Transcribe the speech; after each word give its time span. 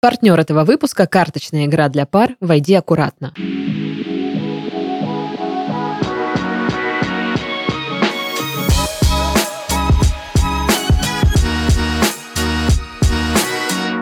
Партнер 0.00 0.38
этого 0.38 0.62
выпуска– 0.62 1.06
карточная 1.08 1.66
игра 1.66 1.88
для 1.88 2.06
пар 2.06 2.36
«Войди 2.38 2.72
аккуратно». 2.74 3.34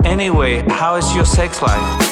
Anyway, 0.04 0.62
how 0.68 0.98
is 0.98 1.14
your 1.14 1.24
sex 1.24 1.62
life? 1.62 2.05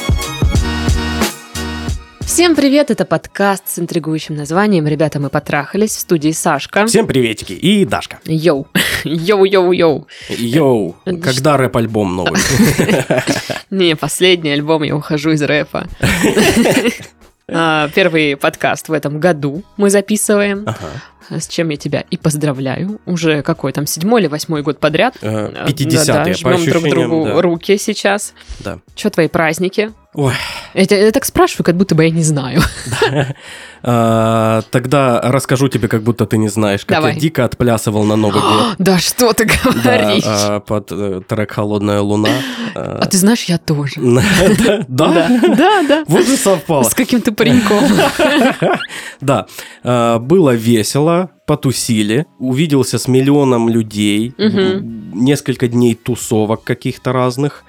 Всем 2.35 2.57
привет, 2.57 2.91
это 2.91 3.05
подкаст 3.05 3.69
с 3.69 3.79
интригующим 3.79 4.35
названием 4.35 4.89
«Ребята, 4.89 5.21
мы 5.21 5.31
потрахались» 5.31 5.93
в 5.93 6.01
студии 6.01 6.33
Сашка. 6.33 6.85
Всем 6.85 7.07
приветики. 7.07 7.53
И 7.53 7.85
Дашка. 7.85 8.19
Йоу, 8.25 8.67
йоу-йоу-йоу. 9.05 10.09
Йоу, 10.31 10.97
когда 11.23 11.57
рэп-альбом 11.57 12.17
новый? 12.17 12.41
Не, 13.71 13.95
последний 13.95 14.51
альбом, 14.51 14.83
я 14.83 14.97
ухожу 14.97 15.31
из 15.31 15.43
рэпа. 15.43 15.87
А, 17.47 17.91
Первый 17.95 18.39
подкаст 18.39 18.89
в 18.89 18.93
этом 18.95 19.21
году 19.21 19.63
мы 19.77 19.91
записываем, 19.91 20.65
Ага. 20.67 20.89
С 21.31 21.49
чем 21.49 21.69
я 21.71 21.77
тебя 21.77 22.05
и 22.11 22.17
поздравляю. 22.17 23.01
Уже 23.07 23.43
какой 23.43 23.73
там, 23.73 23.87
седьмой 23.87 24.21
или 24.23 24.29
восьмой 24.29 24.63
год 24.63 24.79
подряд. 24.79 25.17
Э, 25.23 25.51
А, 25.55 25.69
50-е, 25.69 26.05
да, 26.07 26.25
по 26.25 26.33
жмем 26.35 26.65
друг 26.65 26.85
ощущениям, 26.85 26.91
другу 27.11 27.25
да. 27.27 27.43
руки 27.43 27.77
сейчас. 27.79 28.35
Да. 28.61 28.79
Что 28.97 29.11
твои 29.11 29.29
праздники? 29.29 29.93
Ой. 30.15 30.33
Я, 30.75 30.83
я 31.07 31.11
так 31.11 31.25
спрашиваю, 31.25 31.65
как 31.65 31.77
будто 31.77 31.97
бы 31.97 32.05
я 32.05 32.11
не 32.11 32.23
знаю. 32.23 32.61
А, 33.83 34.63
Тогда 34.71 35.21
расскажу 35.23 35.67
тебе, 35.69 35.89
как 35.89 36.03
будто 36.03 36.25
ты 36.27 36.39
не 36.39 36.49
знаешь, 36.49 36.85
как 36.85 36.99
Давай. 36.99 37.15
я 37.15 37.21
дико 37.21 37.45
отплясывал 37.45 38.05
на 38.05 38.15
Новый 38.17 38.41
год. 38.41 38.75
Да 38.79 38.99
что 38.99 39.33
ты 39.33 39.45
Да, 39.47 39.71
говоришь? 39.73 40.63
под 40.67 40.93
э, 40.93 41.21
трек 41.29 41.51
«Холодная 41.51 42.01
луна». 42.01 42.29
А 42.77 43.07
ты 43.07 43.19
знаешь, 43.19 43.45
я 43.45 43.59
тоже. 43.59 43.95
Да? 44.89 45.29
Да, 45.29 45.83
да. 45.83 46.05
Вот 46.07 46.27
же 46.27 46.37
совпало. 46.37 46.85
С 46.85 46.95
каким-то 46.95 47.33
пареньком. 47.33 47.81
Да, 49.21 49.47
было 50.19 50.51
весело, 50.55 51.14
потусили, 51.47 52.27
увиделся 52.39 52.99
с 52.99 53.09
миллионом 53.09 53.69
людей, 53.69 54.33
м, 54.39 55.25
несколько 55.25 55.69
дней 55.69 55.95
тусовок 55.95 56.65
каких-то 56.65 57.13
разных, 57.13 57.65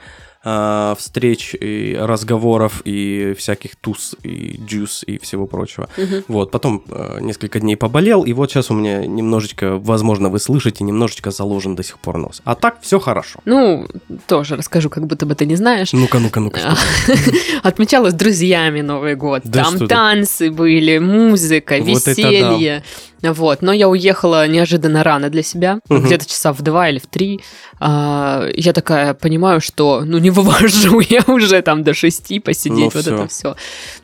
а, 0.48 0.94
встреч 1.00 1.56
и 1.60 1.98
разговоров 2.00 2.84
и 2.86 3.34
всяких 3.36 3.76
туз 3.76 4.16
и 4.22 4.60
джус 4.68 5.04
и 5.08 5.18
всего 5.18 5.48
прочего. 5.48 5.90
Мгм. 5.98 6.24
Вот, 6.28 6.52
потом 6.52 6.84
э, 6.88 7.18
несколько 7.20 7.60
дней 7.60 7.76
поболел, 7.76 8.22
и 8.22 8.32
вот 8.34 8.52
сейчас 8.52 8.70
у 8.70 8.76
меня 8.76 9.08
немножечко, 9.08 9.80
возможно, 9.80 10.30
вы 10.30 10.38
слышите, 10.38 10.84
немножечко 10.84 11.32
заложен 11.32 11.76
до 11.76 11.82
сих 11.82 11.98
пор 11.98 12.18
нос. 12.18 12.44
А 12.46 12.54
так 12.54 12.78
все 12.82 13.00
хорошо. 13.00 13.40
Ну, 13.46 13.88
тоже 14.28 14.56
расскажу, 14.56 14.92
как 14.92 15.08
будто 15.08 15.26
бы 15.26 15.34
ты 15.34 15.48
не 15.48 15.56
знаешь. 15.56 15.94
Ну-ка, 15.94 16.20
ну-ка, 16.20 16.40
ну-ка. 16.40 16.60
Отмечала 17.64 18.12
с 18.12 18.14
друзьями 18.14 18.82
Новый 18.82 19.16
год. 19.16 19.42
Да 19.46 19.64
Там 19.64 19.88
танцы 19.88 20.52
были, 20.52 21.00
музыка, 21.00 21.80
веселье. 21.80 22.76
Вот, 22.76 22.84
но 23.62 23.74
я 23.74 23.88
уехала 23.90 24.48
неожиданно 24.48 25.04
рано 25.04 25.30
для 25.30 25.44
себя, 25.44 25.80
Мгм. 25.90 26.04
где-то 26.06 26.26
часа 26.28 26.54
в 26.54 26.62
два 26.62 26.90
или 26.90 27.00
в 27.00 27.08
три. 27.08 27.42
А, 27.80 28.48
я 28.56 28.74
такая 28.74 29.14
понимаю, 29.14 29.62
что 29.62 30.02
ну 30.06 30.18
не 30.18 30.30
вывожу 30.32 31.00
я 31.00 31.22
уже 31.28 31.62
там 31.62 31.84
до 31.84 31.94
шести 31.94 32.40
посидеть, 32.40 32.78
Ну 32.78 32.90
вот 32.94 33.04
всё. 33.04 33.16
это 33.16 33.28
все. 33.28 33.56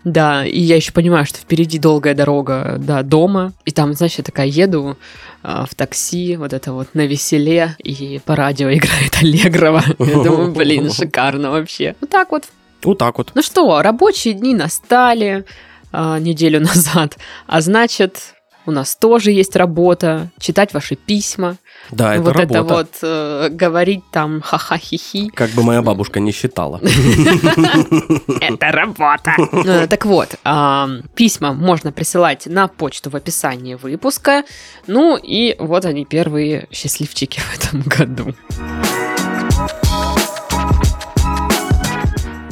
Да, 0.03 0.45
и 0.45 0.59
я 0.59 0.75
еще 0.75 0.91
понимаю, 0.91 1.25
что 1.25 1.37
впереди 1.39 1.77
долгая 1.79 2.13
дорога 2.13 2.75
до 2.79 3.03
дома, 3.03 3.53
и 3.65 3.71
там, 3.71 3.93
знаешь, 3.93 4.15
я 4.15 4.23
такая 4.23 4.47
еду 4.47 4.97
а, 5.43 5.65
в 5.65 5.75
такси, 5.75 6.35
вот 6.37 6.53
это 6.53 6.71
вот 6.73 6.89
на 6.93 7.05
веселе, 7.05 7.75
и 7.83 8.19
по 8.25 8.35
радио 8.35 8.69
играет 8.73 9.17
Аллегрова. 9.21 9.83
Я 9.99 10.23
думаю, 10.23 10.51
блин, 10.51 10.91
шикарно 10.93 11.51
вообще. 11.51 11.95
Вот 12.01 12.09
так 12.09 12.31
вот. 12.31 12.43
Вот 12.83 12.97
так 12.97 13.17
вот. 13.19 13.31
Ну 13.35 13.41
что, 13.43 13.81
рабочие 13.81 14.33
дни 14.33 14.53
настали 14.55 15.45
а, 15.91 16.17
неделю 16.19 16.59
назад, 16.61 17.17
а 17.47 17.61
значит, 17.61 18.33
у 18.65 18.71
нас 18.71 18.95
тоже 18.95 19.31
есть 19.31 19.55
работа, 19.55 20.29
читать 20.39 20.73
ваши 20.73 20.95
письма, 20.95 21.57
Да, 21.89 22.13
это 22.15 22.23
вот 22.23 22.35
работа. 22.35 22.53
это 22.53 22.63
вот 22.63 22.89
э, 23.01 23.49
говорить 23.51 24.03
там 24.11 24.41
ха-ха-хи-хи. 24.41 25.29
Как 25.29 25.49
бы 25.51 25.63
моя 25.63 25.81
бабушка 25.81 26.19
не 26.19 26.31
считала. 26.31 26.79
Это 28.41 28.71
работа. 28.71 29.31
Э, 29.65 29.87
Так 29.87 30.05
вот, 30.05 30.35
а, 30.43 30.87
письма 31.15 31.53
можно 31.53 31.91
присылать 31.91 32.45
на 32.45 32.67
почту 32.67 33.09
в 33.09 33.15
описании 33.15 33.73
выпуска. 33.75 34.43
Ну 34.87 35.17
и 35.17 35.55
вот 35.59 35.85
они, 35.85 36.05
первые 36.05 36.67
счастливчики 36.71 37.39
в 37.39 37.57
этом 37.57 37.81
году. 37.85 38.35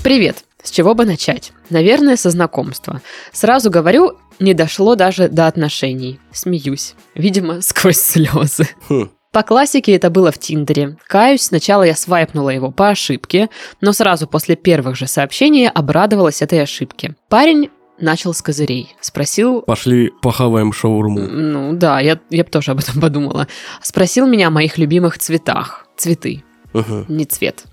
Привет. 0.04 0.38
С 0.64 0.72
чего 0.72 0.94
бы 0.94 1.06
начать? 1.06 1.54
Наверное, 1.70 2.16
со 2.18 2.30
знакомства. 2.32 3.02
Сразу 3.32 3.70
говорю, 3.70 4.18
не 4.40 4.54
дошло 4.54 4.96
даже 4.96 5.30
до 5.30 5.48
отношений. 5.48 6.20
Смеюсь. 6.32 6.96
Видимо, 7.16 7.62
сквозь 7.62 7.98
слезы. 8.00 8.68
Хм. 8.88 9.10
По 9.32 9.44
классике 9.44 9.94
это 9.94 10.10
было 10.10 10.32
в 10.32 10.40
Тиндере. 10.40 10.98
Каюсь, 11.08 11.44
сначала 11.44 11.84
я 11.84 11.96
свайпнула 11.96 12.50
его 12.50 12.72
по 12.72 12.90
ошибке, 12.90 13.50
но 13.80 13.94
сразу 13.94 14.28
после 14.28 14.56
первых 14.56 14.96
же 14.96 15.06
сообщений 15.06 15.70
обрадовалась 15.70 16.42
этой 16.42 16.64
ошибке. 16.64 17.16
Парень 17.30 17.70
начал 18.00 18.34
с 18.34 18.42
козырей. 18.42 18.96
Спросил... 19.02 19.62
Пошли 19.62 20.12
похаваем 20.22 20.74
шаурму. 20.74 21.20
Ну 21.20 21.74
да, 21.74 22.00
я, 22.00 22.20
я 22.32 22.44
бы 22.44 22.50
тоже 22.50 22.72
об 22.72 22.80
этом 22.80 23.00
подумала. 23.00 23.48
Спросил 23.84 24.26
меня 24.26 24.48
о 24.48 24.52
моих 24.52 24.78
любимых 24.78 25.20
цветах. 25.20 25.86
Цветы, 25.96 26.44
Мгм, 26.74 27.06
не 27.08 27.26
цвет. 27.26 27.66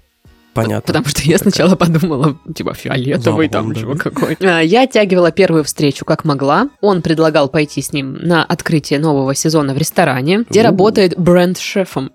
Понятно. 0.56 0.86
Потому 0.86 1.06
что 1.06 1.22
я 1.22 1.38
сначала 1.38 1.76
подумала, 1.76 2.36
типа, 2.54 2.74
фиолетовый 2.74 3.48
там, 3.48 3.68
Лаванда. 3.68 3.80
чего 3.80 3.94
какой. 3.94 4.36
А, 4.40 4.60
Я 4.60 4.82
оттягивала 4.82 5.30
первую 5.30 5.64
встречу 5.64 6.04
как 6.04 6.24
могла. 6.24 6.68
Он 6.80 7.02
предлагал 7.02 7.48
пойти 7.48 7.82
с 7.82 7.92
ним 7.92 8.14
на 8.14 8.44
открытие 8.44 8.98
нового 8.98 9.34
сезона 9.34 9.74
в 9.74 9.78
ресторане, 9.78 10.44
где 10.48 10.62
работает 10.62 11.18
бренд-шефом. 11.18 12.10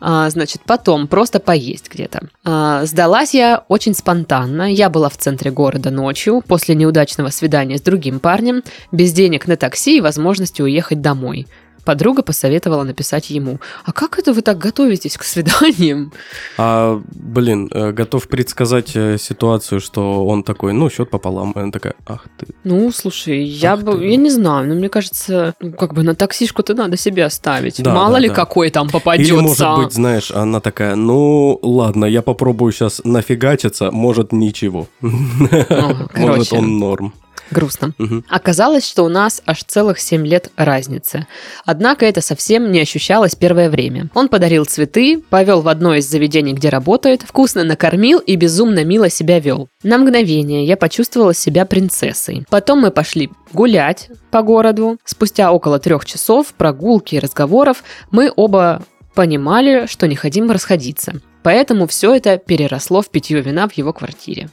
А, 0.00 0.30
значит, 0.30 0.62
потом 0.66 1.06
просто 1.08 1.40
поесть 1.40 1.90
где-то. 1.92 2.28
А, 2.44 2.84
сдалась 2.84 3.34
я 3.34 3.64
очень 3.68 3.94
спонтанно. 3.94 4.72
Я 4.72 4.90
была 4.90 5.08
в 5.08 5.16
центре 5.16 5.50
города 5.50 5.90
ночью, 5.90 6.42
после 6.46 6.74
неудачного 6.74 7.30
свидания 7.30 7.78
с 7.78 7.82
другим 7.82 8.20
парнем, 8.20 8.62
без 8.92 9.12
денег 9.12 9.46
на 9.46 9.56
такси 9.56 9.98
и 9.98 10.00
возможности 10.00 10.62
уехать 10.62 11.00
домой. 11.00 11.46
Подруга 11.86 12.22
посоветовала 12.22 12.82
написать 12.82 13.30
ему. 13.30 13.60
А 13.84 13.92
как 13.92 14.18
это 14.18 14.32
вы 14.32 14.42
так 14.42 14.58
готовитесь 14.58 15.16
к 15.16 15.22
свиданиям? 15.22 16.12
А, 16.58 17.00
блин, 17.14 17.70
э, 17.72 17.92
готов 17.92 18.26
предсказать 18.26 18.96
э, 18.96 19.18
ситуацию, 19.18 19.80
что 19.80 20.26
он 20.26 20.42
такой, 20.42 20.72
ну, 20.72 20.90
счет 20.90 21.10
пополам. 21.10 21.52
Она 21.54 21.70
такая, 21.70 21.94
ах 22.04 22.26
ты. 22.38 22.48
Ну, 22.64 22.90
слушай, 22.90 23.44
я 23.44 23.74
Ах 23.74 23.82
бы, 23.84 23.98
ты. 23.98 24.08
я 24.08 24.16
не 24.16 24.30
знаю, 24.30 24.66
но 24.68 24.74
мне 24.74 24.88
кажется, 24.88 25.54
ну, 25.60 25.72
как 25.72 25.94
бы 25.94 26.02
на 26.02 26.16
таксишку-то 26.16 26.74
надо 26.74 26.96
себе 26.96 27.24
оставить. 27.24 27.80
Да, 27.80 27.94
Мало 27.94 28.14
да, 28.14 28.18
ли 28.18 28.28
да. 28.28 28.34
какой 28.34 28.70
там 28.70 28.88
попадется. 28.88 29.32
Или, 29.32 29.40
может 29.40 29.76
быть, 29.76 29.92
знаешь, 29.92 30.32
она 30.32 30.58
такая, 30.58 30.96
ну, 30.96 31.56
ладно, 31.62 32.04
я 32.04 32.20
попробую 32.22 32.72
сейчас 32.72 33.00
нафигачиться, 33.04 33.92
может, 33.92 34.32
ничего. 34.32 34.88
Может, 35.00 36.10
короче. 36.12 36.56
он 36.56 36.78
норм. 36.78 37.12
Грустно. 37.50 37.92
Мгм. 37.98 38.24
Оказалось, 38.28 38.86
что 38.86 39.04
у 39.04 39.08
нас 39.08 39.42
аж 39.46 39.62
целых 39.64 39.98
7 39.98 40.26
лет 40.26 40.50
разницы. 40.56 41.26
Однако 41.64 42.06
это 42.06 42.20
совсем 42.20 42.70
не 42.72 42.80
ощущалось 42.80 43.34
первое 43.34 43.70
время. 43.70 44.08
Он 44.14 44.28
подарил 44.28 44.64
цветы, 44.64 45.22
повел 45.30 45.60
в 45.60 45.68
одно 45.68 45.94
из 45.94 46.08
заведений, 46.08 46.52
где 46.52 46.68
работает, 46.68 47.22
вкусно 47.22 47.64
накормил 47.64 48.18
и 48.18 48.36
безумно 48.36 48.84
мило 48.84 49.08
себя 49.08 49.38
вел. 49.38 49.68
На 49.82 49.98
мгновение 49.98 50.64
я 50.64 50.76
почувствовала 50.76 51.34
себя 51.34 51.66
принцессой. 51.66 52.44
Потом 52.50 52.80
мы 52.80 52.90
пошли 52.90 53.30
гулять 53.52 54.08
по 54.30 54.42
городу. 54.42 54.98
Спустя 55.04 55.52
около 55.52 55.78
трех 55.78 56.04
часов 56.04 56.54
прогулки 56.54 57.14
и 57.14 57.20
разговоров 57.20 57.84
мы 58.10 58.32
оба 58.34 58.82
понимали, 59.14 59.86
что 59.86 60.06
не 60.06 60.14
хотим 60.14 60.50
расходиться. 60.50 61.20
Поэтому 61.42 61.86
все 61.86 62.14
это 62.14 62.38
переросло 62.38 63.02
в 63.02 63.10
питье 63.10 63.40
вина 63.40 63.68
в 63.68 63.72
его 63.72 63.92
квартире. 63.92 64.50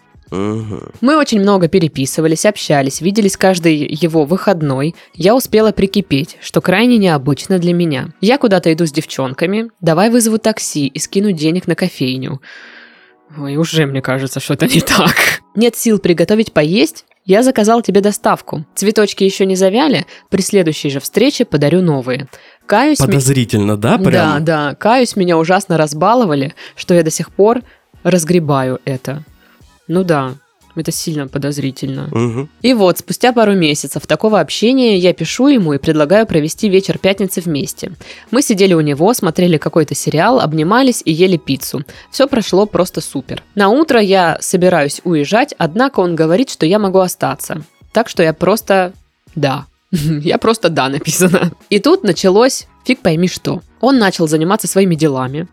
Мы 1.02 1.18
очень 1.18 1.40
много 1.40 1.68
переписывались, 1.68 2.46
общались, 2.46 3.02
виделись 3.02 3.38
каждый 3.38 3.76
его 3.78 4.26
выходной. 4.26 4.96
Я 5.14 5.36
успела 5.36 5.72
прикипеть, 5.72 6.38
что 6.42 6.60
крайне 6.62 6.98
необычно 6.98 7.60
для 7.60 7.74
меня. 7.74 8.10
Я 8.22 8.38
куда-то 8.38 8.72
иду 8.74 8.86
с 8.86 8.92
девчонками, 8.92 9.70
давай 9.82 10.10
вызову 10.10 10.38
такси 10.40 10.88
и 10.88 11.00
скину 11.00 11.32
денег 11.32 11.68
на 11.68 11.76
кофейню. 11.76 12.42
Ой, 13.38 13.56
уже 13.58 13.86
мне 13.86 14.02
кажется, 14.02 14.40
что 14.40 14.54
это 14.54 14.68
не 14.68 14.82
так. 14.82 15.16
Нет 15.56 15.76
сил 15.76 16.00
приготовить 16.00 16.52
поесть? 16.54 17.06
Я 17.26 17.42
заказал 17.42 17.82
тебе 17.82 18.02
доставку. 18.02 18.66
Цветочки 18.76 19.24
еще 19.24 19.46
не 19.46 19.56
завяли, 19.56 20.06
при 20.30 20.42
следующей 20.42 20.90
же 20.90 21.00
встрече 21.00 21.46
подарю 21.46 21.82
новые. 21.82 22.28
Каюсь, 22.66 23.00
ми- 23.00 23.06
Подозрительно, 23.06 23.78
да, 23.78 23.98
да, 23.98 24.04
прям? 24.04 24.46
да, 24.46 24.76
каюсь, 24.76 25.16
меня 25.16 25.38
ужасно 25.38 25.78
разбаловали, 25.78 26.54
что 26.76 26.94
я 26.94 27.02
до 27.02 27.12
сих 27.12 27.32
пор 27.32 27.62
разгребаю 28.04 28.80
это. 28.86 29.24
Ну 29.88 30.04
да, 30.04 30.36
Это 30.76 30.92
сильно 30.92 31.28
подозрительно. 31.28 32.08
Мгм. 32.12 32.50
И 32.64 32.74
вот, 32.74 32.98
спустя 32.98 33.32
пару 33.32 33.54
месяцев 33.54 34.08
такого 34.08 34.40
общения 34.40 34.98
я 34.98 35.14
пишу 35.14 35.48
ему 35.48 35.74
и 35.74 35.78
предлагаю 35.78 36.26
провести 36.26 36.68
вечер 36.68 36.98
пятницы 36.98 37.42
вместе. 37.42 37.92
Мы 38.32 38.42
сидели 38.42 38.74
у 38.74 38.82
него, 38.82 39.14
смотрели 39.14 39.58
какой-то 39.58 39.94
сериал, 39.94 40.40
обнимались 40.40 41.04
и 41.06 41.12
ели 41.12 41.38
пиццу. 41.38 41.84
Все 42.10 42.28
прошло 42.28 42.66
просто 42.66 43.02
супер. 43.02 43.44
На 43.54 43.70
утро 43.70 44.02
я 44.02 44.38
собираюсь 44.42 45.00
уезжать, 45.04 45.54
однако 45.60 46.00
он 46.00 46.16
говорит, 46.16 46.50
что 46.50 46.66
я 46.66 46.80
могу 46.80 47.00
остаться. 47.00 47.64
Так 47.92 48.10
что 48.10 48.24
я 48.24 48.34
просто 48.34 48.94
да. 49.36 49.66
Я 49.92 50.40
просто 50.40 50.70
да 50.70 50.90
написано. 50.90 51.52
И 51.70 51.78
тут 51.78 52.04
началось 52.04 52.68
фиг 52.84 53.02
пойми 53.02 53.28
что. 53.28 53.62
Он 53.80 54.00
начал 54.00 54.28
заниматься 54.28 54.68
своими 54.68 54.96
делами 54.96 55.48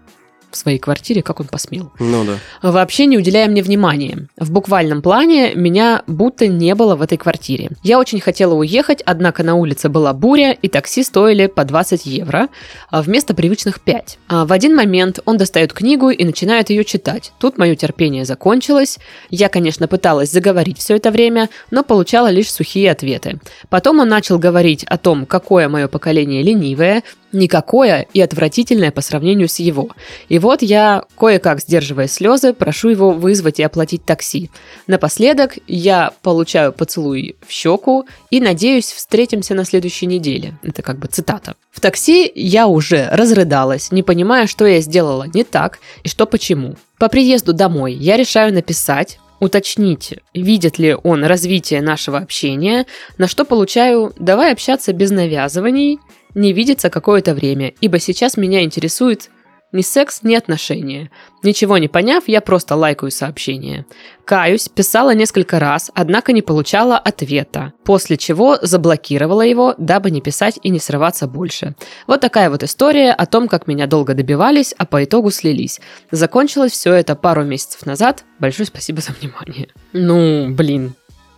в 0.50 0.56
своей 0.56 0.78
квартире, 0.78 1.22
как 1.22 1.40
он 1.40 1.46
посмел 1.46 1.90
Ну 1.98 2.24
да. 2.24 2.38
вообще 2.70 3.06
не 3.06 3.18
уделяя 3.18 3.48
мне 3.48 3.62
внимания. 3.62 4.28
В 4.36 4.50
буквальном 4.50 5.02
плане 5.02 5.54
меня 5.54 6.02
будто 6.06 6.46
не 6.46 6.74
было 6.74 6.96
в 6.96 7.02
этой 7.02 7.18
квартире. 7.18 7.70
Я 7.82 7.98
очень 7.98 8.20
хотела 8.20 8.54
уехать, 8.54 9.02
однако 9.04 9.42
на 9.42 9.54
улице 9.54 9.88
была 9.88 10.12
буря, 10.12 10.52
и 10.52 10.68
такси 10.68 11.02
стоили 11.02 11.46
по 11.46 11.64
20 11.64 12.06
евро, 12.06 12.48
а 12.90 13.02
вместо 13.02 13.34
привычных 13.34 13.80
5. 13.80 14.18
А 14.28 14.44
в 14.44 14.52
один 14.52 14.74
момент 14.74 15.20
он 15.24 15.36
достает 15.36 15.72
книгу 15.72 16.10
и 16.10 16.24
начинает 16.24 16.70
ее 16.70 16.84
читать. 16.84 17.32
Тут 17.38 17.58
мое 17.58 17.74
терпение 17.74 18.24
закончилось. 18.24 18.98
Я, 19.30 19.48
конечно, 19.48 19.88
пыталась 19.88 20.30
заговорить 20.30 20.78
все 20.78 20.96
это 20.96 21.10
время, 21.10 21.48
но 21.70 21.82
получала 21.82 22.28
лишь 22.30 22.50
сухие 22.52 22.90
ответы. 22.90 23.40
Потом 23.68 24.00
он 24.00 24.08
начал 24.08 24.38
говорить 24.38 24.84
о 24.84 24.98
том, 24.98 25.26
какое 25.26 25.68
мое 25.68 25.88
поколение 25.88 26.42
ленивое, 26.42 27.02
никакое 27.32 28.06
и 28.12 28.20
отвратительное 28.20 28.90
по 28.90 29.00
сравнению 29.00 29.48
с 29.48 29.58
его. 29.58 29.90
И 30.28 30.38
вот 30.38 30.62
я, 30.62 31.04
кое-как 31.18 31.60
сдерживая 31.60 32.08
слезы, 32.08 32.52
прошу 32.52 32.90
его 32.90 33.10
вызвать 33.12 33.60
и 33.60 33.62
оплатить 33.62 34.04
такси. 34.04 34.50
Напоследок 34.86 35.58
я 35.66 36.12
получаю 36.22 36.72
поцелуй 36.72 37.36
в 37.46 37.50
щеку 37.50 38.06
и 38.30 38.40
надеюсь, 38.40 38.92
встретимся 38.92 39.54
на 39.54 39.64
следующей 39.64 40.06
неделе. 40.06 40.58
Это 40.62 40.82
как 40.82 40.98
бы 40.98 41.08
цитата. 41.08 41.54
В 41.70 41.80
такси 41.80 42.30
я 42.34 42.66
уже 42.66 43.08
разрыдалась, 43.10 43.92
не 43.92 44.02
понимая, 44.02 44.46
что 44.46 44.66
я 44.66 44.80
сделала 44.80 45.26
не 45.32 45.44
так 45.44 45.78
и 46.02 46.08
что 46.08 46.26
почему. 46.26 46.76
По 46.98 47.08
приезду 47.08 47.52
домой 47.52 47.94
я 47.94 48.16
решаю 48.16 48.52
написать, 48.52 49.18
уточнить, 49.40 50.14
видит 50.34 50.78
ли 50.78 50.94
он 51.02 51.24
развитие 51.24 51.80
нашего 51.80 52.18
общения, 52.18 52.86
на 53.18 53.26
что 53.26 53.44
получаю 53.44 54.12
«давай 54.18 54.52
общаться 54.52 54.92
без 54.92 55.10
навязываний», 55.10 55.98
не 56.34 56.52
видеться 56.52 56.90
какое-то 56.90 57.34
время, 57.34 57.72
ибо 57.80 57.98
сейчас 57.98 58.36
меня 58.36 58.62
интересует 58.62 59.30
ни 59.72 59.82
секс, 59.82 60.22
ни 60.22 60.34
отношения. 60.34 61.10
Ничего 61.42 61.78
не 61.78 61.88
поняв, 61.88 62.24
я 62.26 62.40
просто 62.40 62.74
лайкаю 62.74 63.10
сообщение. 63.10 63.86
Каюсь, 64.24 64.68
писала 64.68 65.14
несколько 65.14 65.58
раз, 65.58 65.90
однако 65.94 66.32
не 66.32 66.42
получала 66.42 66.98
ответа, 66.98 67.72
после 67.84 68.16
чего 68.16 68.58
заблокировала 68.60 69.42
его, 69.42 69.74
дабы 69.78 70.10
не 70.10 70.20
писать 70.20 70.58
и 70.62 70.70
не 70.70 70.80
срываться 70.80 71.26
больше. 71.26 71.74
Вот 72.06 72.20
такая 72.20 72.50
вот 72.50 72.62
история 72.62 73.12
о 73.12 73.26
том, 73.26 73.48
как 73.48 73.66
меня 73.66 73.86
долго 73.86 74.14
добивались, 74.14 74.74
а 74.76 74.86
по 74.86 75.04
итогу 75.04 75.30
слились. 75.30 75.80
Закончилось 76.10 76.72
все 76.72 76.92
это 76.94 77.14
пару 77.14 77.44
месяцев 77.44 77.86
назад. 77.86 78.24
Большое 78.38 78.66
спасибо 78.66 79.00
за 79.00 79.12
внимание. 79.12 79.68
Ну, 79.92 80.50
блин, 80.50 80.94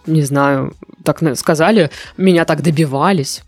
не 0.07 0.23
знаю, 0.23 0.75
так 1.05 1.21
сказали, 1.37 1.91
меня 2.17 2.45
так 2.45 2.63
добивались. 2.63 3.43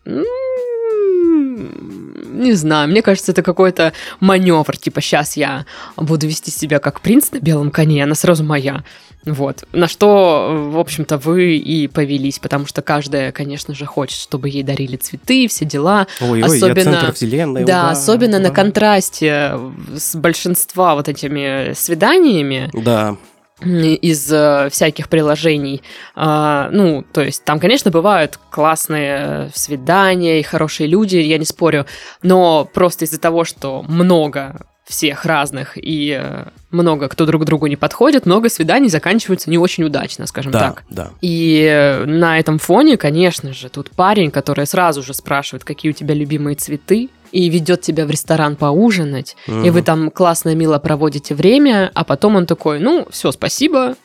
Не 1.57 2.53
знаю, 2.55 2.89
мне 2.89 3.03
кажется, 3.03 3.33
это 3.33 3.43
какой-то 3.43 3.93
маневр, 4.21 4.77
типа, 4.77 5.01
сейчас 5.01 5.37
я 5.37 5.67
буду 5.97 6.27
вести 6.27 6.51
себя 6.51 6.79
как 6.79 7.01
принц 7.01 7.31
на 7.33 7.39
белом 7.39 7.71
коне, 7.71 8.03
она 8.05 8.15
сразу 8.15 8.45
моя. 8.45 8.83
Вот. 9.25 9.65
На 9.73 9.89
что, 9.89 10.69
в 10.71 10.79
общем-то, 10.79 11.17
вы 11.17 11.57
и 11.57 11.89
повелись, 11.89 12.39
потому 12.39 12.67
что 12.67 12.83
каждая, 12.83 13.33
конечно 13.33 13.75
же, 13.75 13.87
хочет, 13.87 14.19
чтобы 14.21 14.51
ей 14.51 14.63
дарили 14.63 14.97
цветы, 14.97 15.49
все 15.49 15.65
дела. 15.65 16.07
Ой, 16.21 16.43
ой, 16.43 16.57
Особенно- 16.57 16.79
я 16.79 16.85
центр 16.85 17.13
вселенной. 17.15 17.65
да, 17.65 17.85
ура, 17.85 17.91
особенно 17.93 18.39
на 18.39 18.49
ура. 18.49 18.55
контрасте 18.55 19.59
с 19.97 20.15
большинства 20.15 20.95
вот 20.95 21.09
этими 21.09 21.73
свиданиями 21.73 22.69
Да, 22.75 23.17
из 23.63 24.33
э, 24.33 24.69
всяких 24.71 25.09
приложений. 25.09 25.83
А, 26.15 26.69
ну, 26.73 27.05
то 27.13 27.23
есть 27.23 27.45
там, 27.45 27.61
конечно, 27.61 27.91
бывают 27.91 28.39
классные 28.51 29.51
свидания 29.55 30.41
и 30.41 30.43
хорошие 30.43 30.89
люди, 30.89 31.17
я 31.17 31.39
не 31.39 31.45
спорю, 31.45 31.87
но 32.23 32.65
просто 32.65 33.05
из-за 33.05 33.21
того, 33.21 33.45
что 33.45 33.83
много 33.83 34.67
всех 34.85 35.25
разных 35.25 35.79
и 35.79 36.19
э, 36.21 36.45
много 36.71 37.09
кто 37.09 37.25
друг 37.25 37.45
другу 37.45 37.67
не 37.69 37.77
подходит, 37.77 38.27
много 38.27 38.51
свиданий 38.51 38.89
заканчиваются 38.89 39.49
не 39.49 39.57
очень 39.57 39.85
удачно, 39.85 40.27
скажем 40.27 40.53
да, 40.53 40.61
так. 40.61 40.85
да. 40.91 41.11
И 41.23 41.67
э, 41.71 42.05
на 42.05 42.39
этом 42.39 42.59
фоне, 42.59 42.99
конечно 42.99 43.55
же, 43.55 43.71
тут 43.71 43.91
парень, 43.91 44.31
который 44.31 44.67
сразу 44.67 45.03
же 45.03 45.15
спрашивает, 45.15 45.65
какие 45.65 45.91
у 45.91 45.95
тебя 45.95 46.15
любимые 46.15 46.57
цветы, 46.57 47.09
и 47.35 47.49
ведет 47.49 47.81
тебя 47.81 48.07
в 48.07 48.11
ресторан 48.11 48.55
поужинать, 48.55 49.37
и 49.49 49.71
вы 49.71 49.83
там 49.83 50.13
классно, 50.13 50.55
мило 50.55 50.79
проводите 50.79 51.35
время, 51.35 51.91
а 51.93 52.05
потом 52.05 52.37
он 52.37 52.47
такой, 52.47 52.79
ну, 52.79 53.09
все, 53.11 53.33
спасибо, 53.33 53.97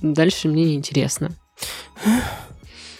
дальше 0.00 0.48
мне 0.48 0.64
не 0.64 0.74
интересно. 0.74 1.32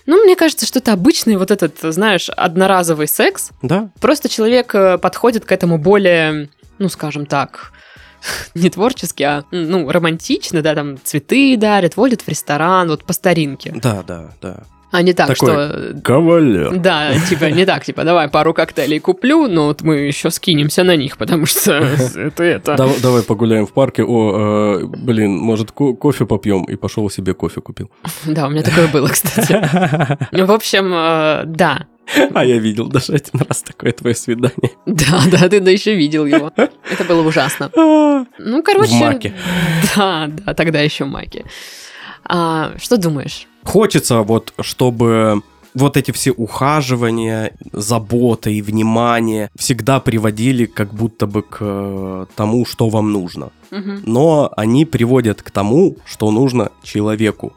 Ну, 0.05 0.23
мне 0.25 0.37
кажется, 0.37 0.67
что 0.67 0.81
это 0.81 0.93
обычный 0.93 1.37
вот 1.37 1.51
этот, 1.51 1.79
знаешь, 1.81 2.29
одноразовый 2.29 3.09
секс. 3.09 3.51
Да, 3.63 3.89
Просто 4.01 4.29
человек 4.29 4.75
э, 4.75 4.99
подходит 4.99 5.45
к 5.45 5.53
этому 5.53 5.79
более, 5.79 6.51
ну, 6.79 6.89
скажем 6.89 7.25
так, 7.25 7.73
не 8.55 8.69
творчески, 8.69 9.23
а, 9.23 9.45
ну, 9.53 9.91
романтично, 9.91 10.61
да, 10.61 10.75
там 10.75 10.99
цветы 11.03 11.57
дарят, 11.57 11.97
водят 11.97 12.23
в 12.23 12.29
ресторан, 12.29 12.89
вот 12.89 13.05
по 13.05 13.13
старинке. 13.13 13.73
да, 13.77 14.03
да, 14.03 14.33
да. 14.43 14.65
А 14.93 15.01
не 15.01 15.15
так, 15.15 15.27
Такой 15.29 15.49
что... 15.49 16.01
Кавалер. 16.05 16.77
Да, 16.77 17.15
типа, 17.29 17.47
не 17.47 17.65
так, 17.65 17.83
типа, 17.83 18.05
давай 18.05 18.29
пару 18.29 18.53
коктейлей 18.53 19.01
куплю, 19.01 19.49
но 19.49 19.69
вот 19.69 19.81
мы 19.81 19.97
еще 19.97 20.31
скинемся 20.31 20.85
на 20.85 20.97
них, 20.97 21.17
потому 21.17 21.47
что 21.47 21.73
это 22.15 22.45
это. 22.45 22.77
Дав- 22.77 23.01
Давай 23.01 23.23
погуляем 23.23 23.67
в 23.67 23.73
парке. 23.73 24.05
О, 24.05 24.81
э, 24.83 24.85
блин, 24.85 25.39
может, 25.39 25.73
ко- 25.73 25.95
кофе 25.95 26.27
попьем? 26.27 26.65
И 26.65 26.77
пошел 26.77 27.09
себе 27.09 27.33
кофе 27.33 27.61
купил. 27.63 27.91
Да, 28.27 28.47
у 28.47 28.51
меня 28.51 28.63
такое 28.63 28.87
было, 28.87 29.09
кстати. 29.09 29.53
В 30.33 30.53
общем, 30.53 30.93
э, 30.95 31.43
да. 31.47 31.87
А 32.35 32.45
я 32.45 32.59
видел 32.59 32.89
даже 32.89 33.13
один 33.15 33.41
раз 33.49 33.63
такое 33.63 33.93
твое 33.93 34.15
свидание. 34.15 34.73
Да, 34.85 35.23
да, 35.31 35.49
ты 35.49 35.61
да 35.61 35.71
еще 35.71 35.95
видел 35.95 36.27
его. 36.27 36.53
Это 36.57 37.05
было 37.09 37.27
ужасно. 37.27 37.71
Ну, 37.75 38.63
короче... 38.63 38.95
В 38.95 39.01
Маке. 39.01 39.33
Да, 39.97 40.27
да, 40.29 40.53
тогда 40.53 40.81
еще 40.81 41.07
Маки. 41.07 41.47
А, 42.25 42.73
что 42.79 42.99
думаешь? 42.99 43.47
Хочется 43.65 44.23
вот, 44.23 44.53
чтобы 44.61 45.43
вот 45.75 45.97
эти 45.97 46.11
все 46.11 46.33
ухаживания, 46.33 47.53
забота 47.73 48.51
и 48.51 48.61
внимание 48.63 49.51
всегда 49.57 50.01
приводили 50.01 50.67
как 50.67 50.93
будто 50.93 51.27
бы 51.27 51.43
к 51.43 51.59
э, 51.61 52.27
тому, 52.37 52.67
что 52.67 52.89
вам 52.89 53.13
нужно. 53.13 53.51
Мгм, 53.71 54.03
Но 54.05 54.51
они 54.57 54.85
приводят 54.85 55.41
к 55.43 55.51
тому, 55.51 55.97
что 56.05 56.31
нужно 56.31 56.71
человеку 56.83 57.53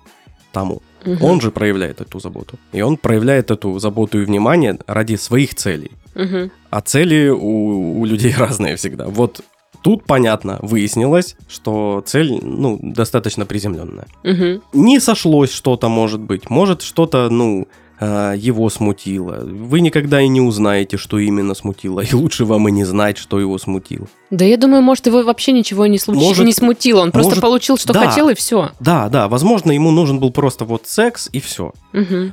тому. 0.54 0.82
мгм, 1.06 1.24
Он 1.24 1.42
же 1.42 1.52
проявляет 1.52 2.00
эту 2.02 2.20
заботу. 2.20 2.58
И 2.72 2.82
он 2.82 2.96
проявляет 2.98 3.52
эту 3.52 3.80
заботу 3.80 4.22
и 4.22 4.26
внимание 4.26 4.78
ради 4.88 5.18
своих 5.18 5.54
целей. 5.56 5.92
мгм. 6.16 6.52
А 6.70 6.82
цели 6.82 7.28
у, 7.30 8.00
у 8.00 8.06
людей 8.06 8.34
разные 8.38 8.76
всегда. 8.78 9.08
Вот 9.08 9.42
тут 9.86 10.04
понятно, 10.04 10.58
выяснилось, 10.64 11.36
что 11.48 12.02
цель, 12.08 12.40
ну, 12.42 12.80
достаточно 12.82 13.46
приземленная. 13.46 14.08
Мгм. 14.24 14.64
Не 14.74 15.00
сошлось 15.00 15.52
что-то, 15.52 15.90
может 15.90 16.20
быть. 16.20 16.50
Может, 16.50 16.82
что-то, 16.82 17.30
ну, 17.30 17.68
э, 18.00 18.34
его 18.36 18.68
смутило. 18.72 19.42
Вы 19.44 19.82
никогда 19.82 20.22
и 20.22 20.28
не 20.28 20.42
узнаете, 20.42 20.98
что 20.98 21.20
именно 21.20 21.54
смутило. 21.54 22.00
И 22.00 22.16
лучше 22.16 22.46
вам 22.46 22.68
и 22.68 22.72
не 22.72 22.84
знать, 22.84 23.20
что 23.20 23.40
его 23.40 23.60
смутило. 23.60 24.08
Да 24.32 24.44
я 24.44 24.58
думаю, 24.58 24.82
может, 24.82 25.06
его 25.06 25.22
вообще 25.22 25.52
ничего 25.52 25.86
не, 25.86 26.00
случилось, 26.00 26.30
Может- 26.30 26.46
не 26.48 26.54
смутило. 26.54 27.02
Он 27.02 27.12
просто 27.12 27.34
может, 27.34 27.44
получил, 27.44 27.78
что 27.78 27.94
да. 27.94 28.08
хотел, 28.08 28.30
и 28.30 28.34
все. 28.34 28.72
Да, 28.80 29.08
да, 29.10 29.28
возможно, 29.28 29.72
ему 29.72 29.92
нужен 29.92 30.18
был 30.20 30.32
просто 30.32 30.66
вот 30.66 30.88
секс 30.88 31.30
и 31.32 31.40
все. 31.40 31.74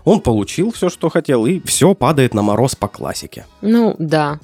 Он 0.07 0.21
получил 0.21 0.73
все, 0.73 0.89
что 0.89 1.11
хотел, 1.11 1.45
и 1.45 1.61
все 1.67 1.95
падает 1.95 2.33
на 2.33 2.41
мороз 2.41 2.77
по 2.77 2.89
классике. 2.89 3.45
Ну, 3.61 3.95
да. 3.99 4.41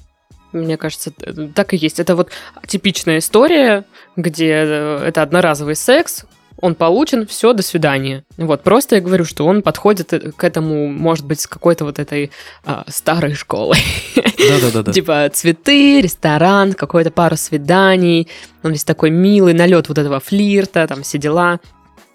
Мне 0.53 0.77
кажется, 0.77 1.13
так 1.55 1.75
и 1.75 1.77
есть. 1.77 2.01
Это 2.01 2.17
вот 2.17 2.31
типичная 2.67 3.19
история, 3.19 3.85
где 4.17 4.51
э, 4.51 5.03
это 5.07 5.23
одноразовый 5.23 5.77
секс, 5.77 6.25
он 6.61 6.75
получен, 6.75 7.27
все, 7.27 7.53
до 7.53 7.63
свидания. 7.63 8.25
Вот, 8.37 8.63
просто 8.63 8.97
я 8.97 9.01
говорю, 9.01 9.25
что 9.25 9.47
он 9.47 9.63
подходит 9.63 10.13
э, 10.13 10.33
к 10.33 10.43
этому, 10.43 10.89
может 10.89 11.25
быть, 11.25 11.41
с 11.41 11.47
какой-то 11.47 11.85
вот 11.85 11.99
этой 11.99 12.33
а, 12.65 12.85
старой 12.89 13.35
школы. 13.35 13.77
Да-да-да. 14.17 14.93
Типа 14.93 15.31
цветы, 15.33 16.01
ресторан, 16.01 16.73
какое-то 16.73 17.11
пару 17.11 17.37
свиданий. 17.37 18.29
Он 18.65 18.73
весь 18.73 18.85
такой 18.85 19.11
милый, 19.11 19.55
налет 19.55 19.89
вот 19.89 19.99
этого 19.99 20.19
флирта, 20.19 20.87
там 20.89 21.03
все 21.03 21.19
дела. 21.19 21.61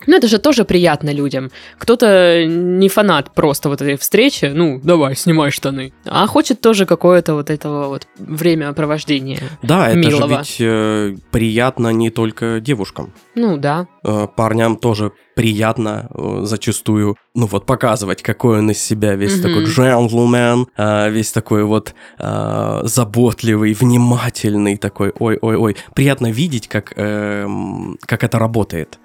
Ну, 0.07 0.15
это 0.17 0.27
же 0.27 0.37
тоже 0.37 0.65
приятно 0.65 1.11
людям. 1.13 1.51
Кто-то 1.77 2.45
не 2.45 2.89
фанат 2.89 3.33
просто 3.33 3.69
вот 3.69 3.81
этой 3.81 3.97
встречи, 3.97 4.45
ну, 4.53 4.79
давай, 4.83 5.15
снимай 5.15 5.51
штаны, 5.51 5.93
а 6.05 6.27
хочет 6.27 6.61
тоже 6.61 6.85
какое-то 6.85 7.33
вот 7.35 7.49
этого 7.49 7.87
вот 7.87 8.07
времяпровождения. 8.17 9.39
Да, 9.61 9.89
это 9.89 9.97
Милого. 9.97 10.27
же 10.27 10.37
ведь 10.37 10.55
э, 10.59 11.15
приятно 11.31 11.89
не 11.89 12.09
только 12.09 12.59
девушкам. 12.59 13.13
Ну, 13.35 13.57
да. 13.57 13.87
Э, 14.03 14.27
парням 14.35 14.77
тоже 14.77 15.11
приятно 15.35 16.09
э, 16.13 16.41
зачастую, 16.43 17.15
ну 17.33 17.47
вот, 17.47 17.65
показывать, 17.65 18.21
какой 18.21 18.59
он 18.59 18.69
из 18.71 18.79
себя 18.79 19.15
весь 19.15 19.33
Мгм. 19.35 19.41
такой 19.41 19.65
джентльмен, 19.65 20.67
э, 20.77 21.09
весь 21.09 21.31
такой 21.31 21.63
вот 21.63 21.93
э, 22.19 22.79
заботливый, 22.83 23.73
внимательный 23.73 24.77
такой, 24.77 25.11
ой-ой-ой. 25.17 25.75
Приятно 25.95 26.31
видеть, 26.31 26.67
как, 26.67 26.93
эм, 26.95 27.97
как 28.05 28.23
это 28.23 28.37
работает. 28.39 28.99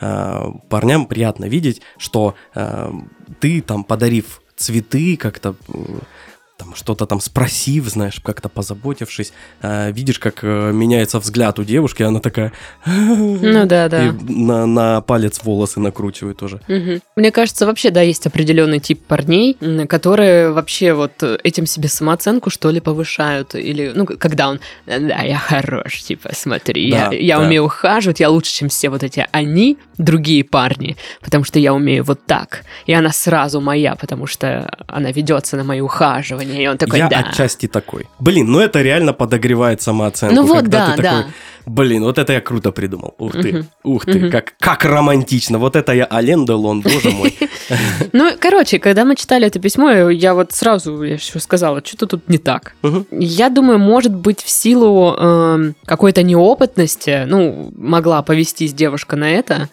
Э, 0.00 0.50
парням 0.68 1.06
приятно 1.06 1.46
видеть, 1.46 1.82
что 1.96 2.34
э, 2.54 2.92
ты 3.40 3.60
там, 3.60 3.84
подарив 3.84 4.42
цветы, 4.56 5.16
как-то 5.16 5.54
там 6.58 6.74
что-то 6.74 7.06
там 7.06 7.20
спросив, 7.20 7.88
знаешь, 7.88 8.20
как-то 8.22 8.48
позаботившись, 8.48 9.32
э, 9.62 9.92
видишь, 9.92 10.18
как 10.18 10.40
э, 10.42 10.72
меняется 10.72 11.20
взгляд 11.20 11.58
у 11.58 11.64
девушки, 11.64 12.02
она 12.02 12.18
такая... 12.20 12.52
Ну 12.84 13.64
да, 13.66 13.88
да. 13.88 14.06
И 14.06 14.10
на, 14.10 14.66
на 14.66 15.00
палец 15.00 15.40
волосы 15.44 15.78
накручивает 15.78 16.36
тоже. 16.36 16.60
Мгм. 16.66 17.00
Мне 17.14 17.30
кажется, 17.30 17.64
вообще, 17.64 17.90
да, 17.90 18.02
есть 18.02 18.26
определенный 18.26 18.80
тип 18.80 19.00
парней, 19.06 19.56
которые 19.88 20.50
вообще 20.50 20.94
вот 20.94 21.22
э, 21.22 21.38
этим 21.44 21.64
себе 21.64 21.88
самооценку, 21.88 22.50
что 22.50 22.70
ли, 22.70 22.80
повышают. 22.80 23.54
Или, 23.54 23.92
ну, 23.94 24.04
когда 24.04 24.48
он, 24.48 24.58
да, 24.86 25.22
я 25.22 25.38
хорош, 25.38 26.02
типа, 26.02 26.30
смотри, 26.32 26.90
Да, 26.90 27.10
я, 27.12 27.18
я 27.18 27.38
да. 27.38 27.46
умею 27.46 27.64
ухаживать, 27.66 28.18
я 28.18 28.30
лучше, 28.30 28.52
чем 28.52 28.68
все 28.68 28.90
вот 28.90 29.04
эти 29.04 29.24
они, 29.30 29.78
другие 29.96 30.42
парни, 30.42 30.96
потому 31.20 31.44
что 31.44 31.60
я 31.60 31.72
умею 31.72 32.02
вот 32.02 32.26
так. 32.26 32.64
И 32.86 32.92
она 32.92 33.12
сразу 33.12 33.60
моя, 33.60 33.94
потому 33.94 34.26
что 34.26 34.68
она 34.88 35.12
ведется 35.12 35.56
на 35.56 35.62
мои 35.62 35.80
ухаживания. 35.80 36.47
И 36.48 36.66
он 36.66 36.78
такой, 36.78 36.98
Я 36.98 37.08
да. 37.08 37.18
отчасти 37.20 37.66
такой. 37.68 38.06
Блин, 38.18 38.50
ну 38.50 38.60
это 38.60 38.82
реально 38.82 39.12
подогревает 39.12 39.82
самооценку. 39.82 40.34
Ну 40.34 40.42
вот, 40.46 40.56
когда 40.62 40.78
да, 40.86 40.92
ты 40.96 41.02
такой, 41.02 41.22
да. 41.22 41.26
Блин, 41.66 42.02
вот 42.04 42.16
это 42.18 42.32
я 42.32 42.40
круто 42.40 42.72
придумал. 42.72 43.14
Ух 43.18 43.32
ты, 43.32 43.52
Мгм. 43.52 43.66
ух 43.84 44.06
ты, 44.06 44.18
Мгм. 44.18 44.30
как, 44.30 44.54
как 44.58 44.84
романтично. 44.86 45.58
Вот 45.58 45.76
это 45.76 45.92
я 45.92 46.06
Ален 46.10 46.46
Делон, 46.46 46.80
боже 46.80 47.10
мой. 47.10 47.36
Ну, 48.12 48.32
короче, 48.40 48.78
когда 48.78 49.04
мы 49.04 49.14
читали 49.16 49.46
это 49.46 49.58
письмо, 49.60 49.90
я 50.08 50.32
вот 50.34 50.52
сразу 50.52 51.02
я 51.02 51.18
сказала, 51.18 51.82
что-то 51.84 52.06
тут 52.06 52.28
не 52.28 52.38
так. 52.38 52.72
Я 53.10 53.50
думаю, 53.50 53.78
может 53.78 54.14
быть, 54.14 54.42
в 54.42 54.48
силу 54.48 55.14
эм, 55.14 55.74
какой-то 55.84 56.22
неопытности, 56.22 57.24
ну, 57.26 57.70
могла 57.76 58.22
повестись 58.22 58.72
девушка 58.72 59.16
на 59.16 59.30
это, 59.30 59.68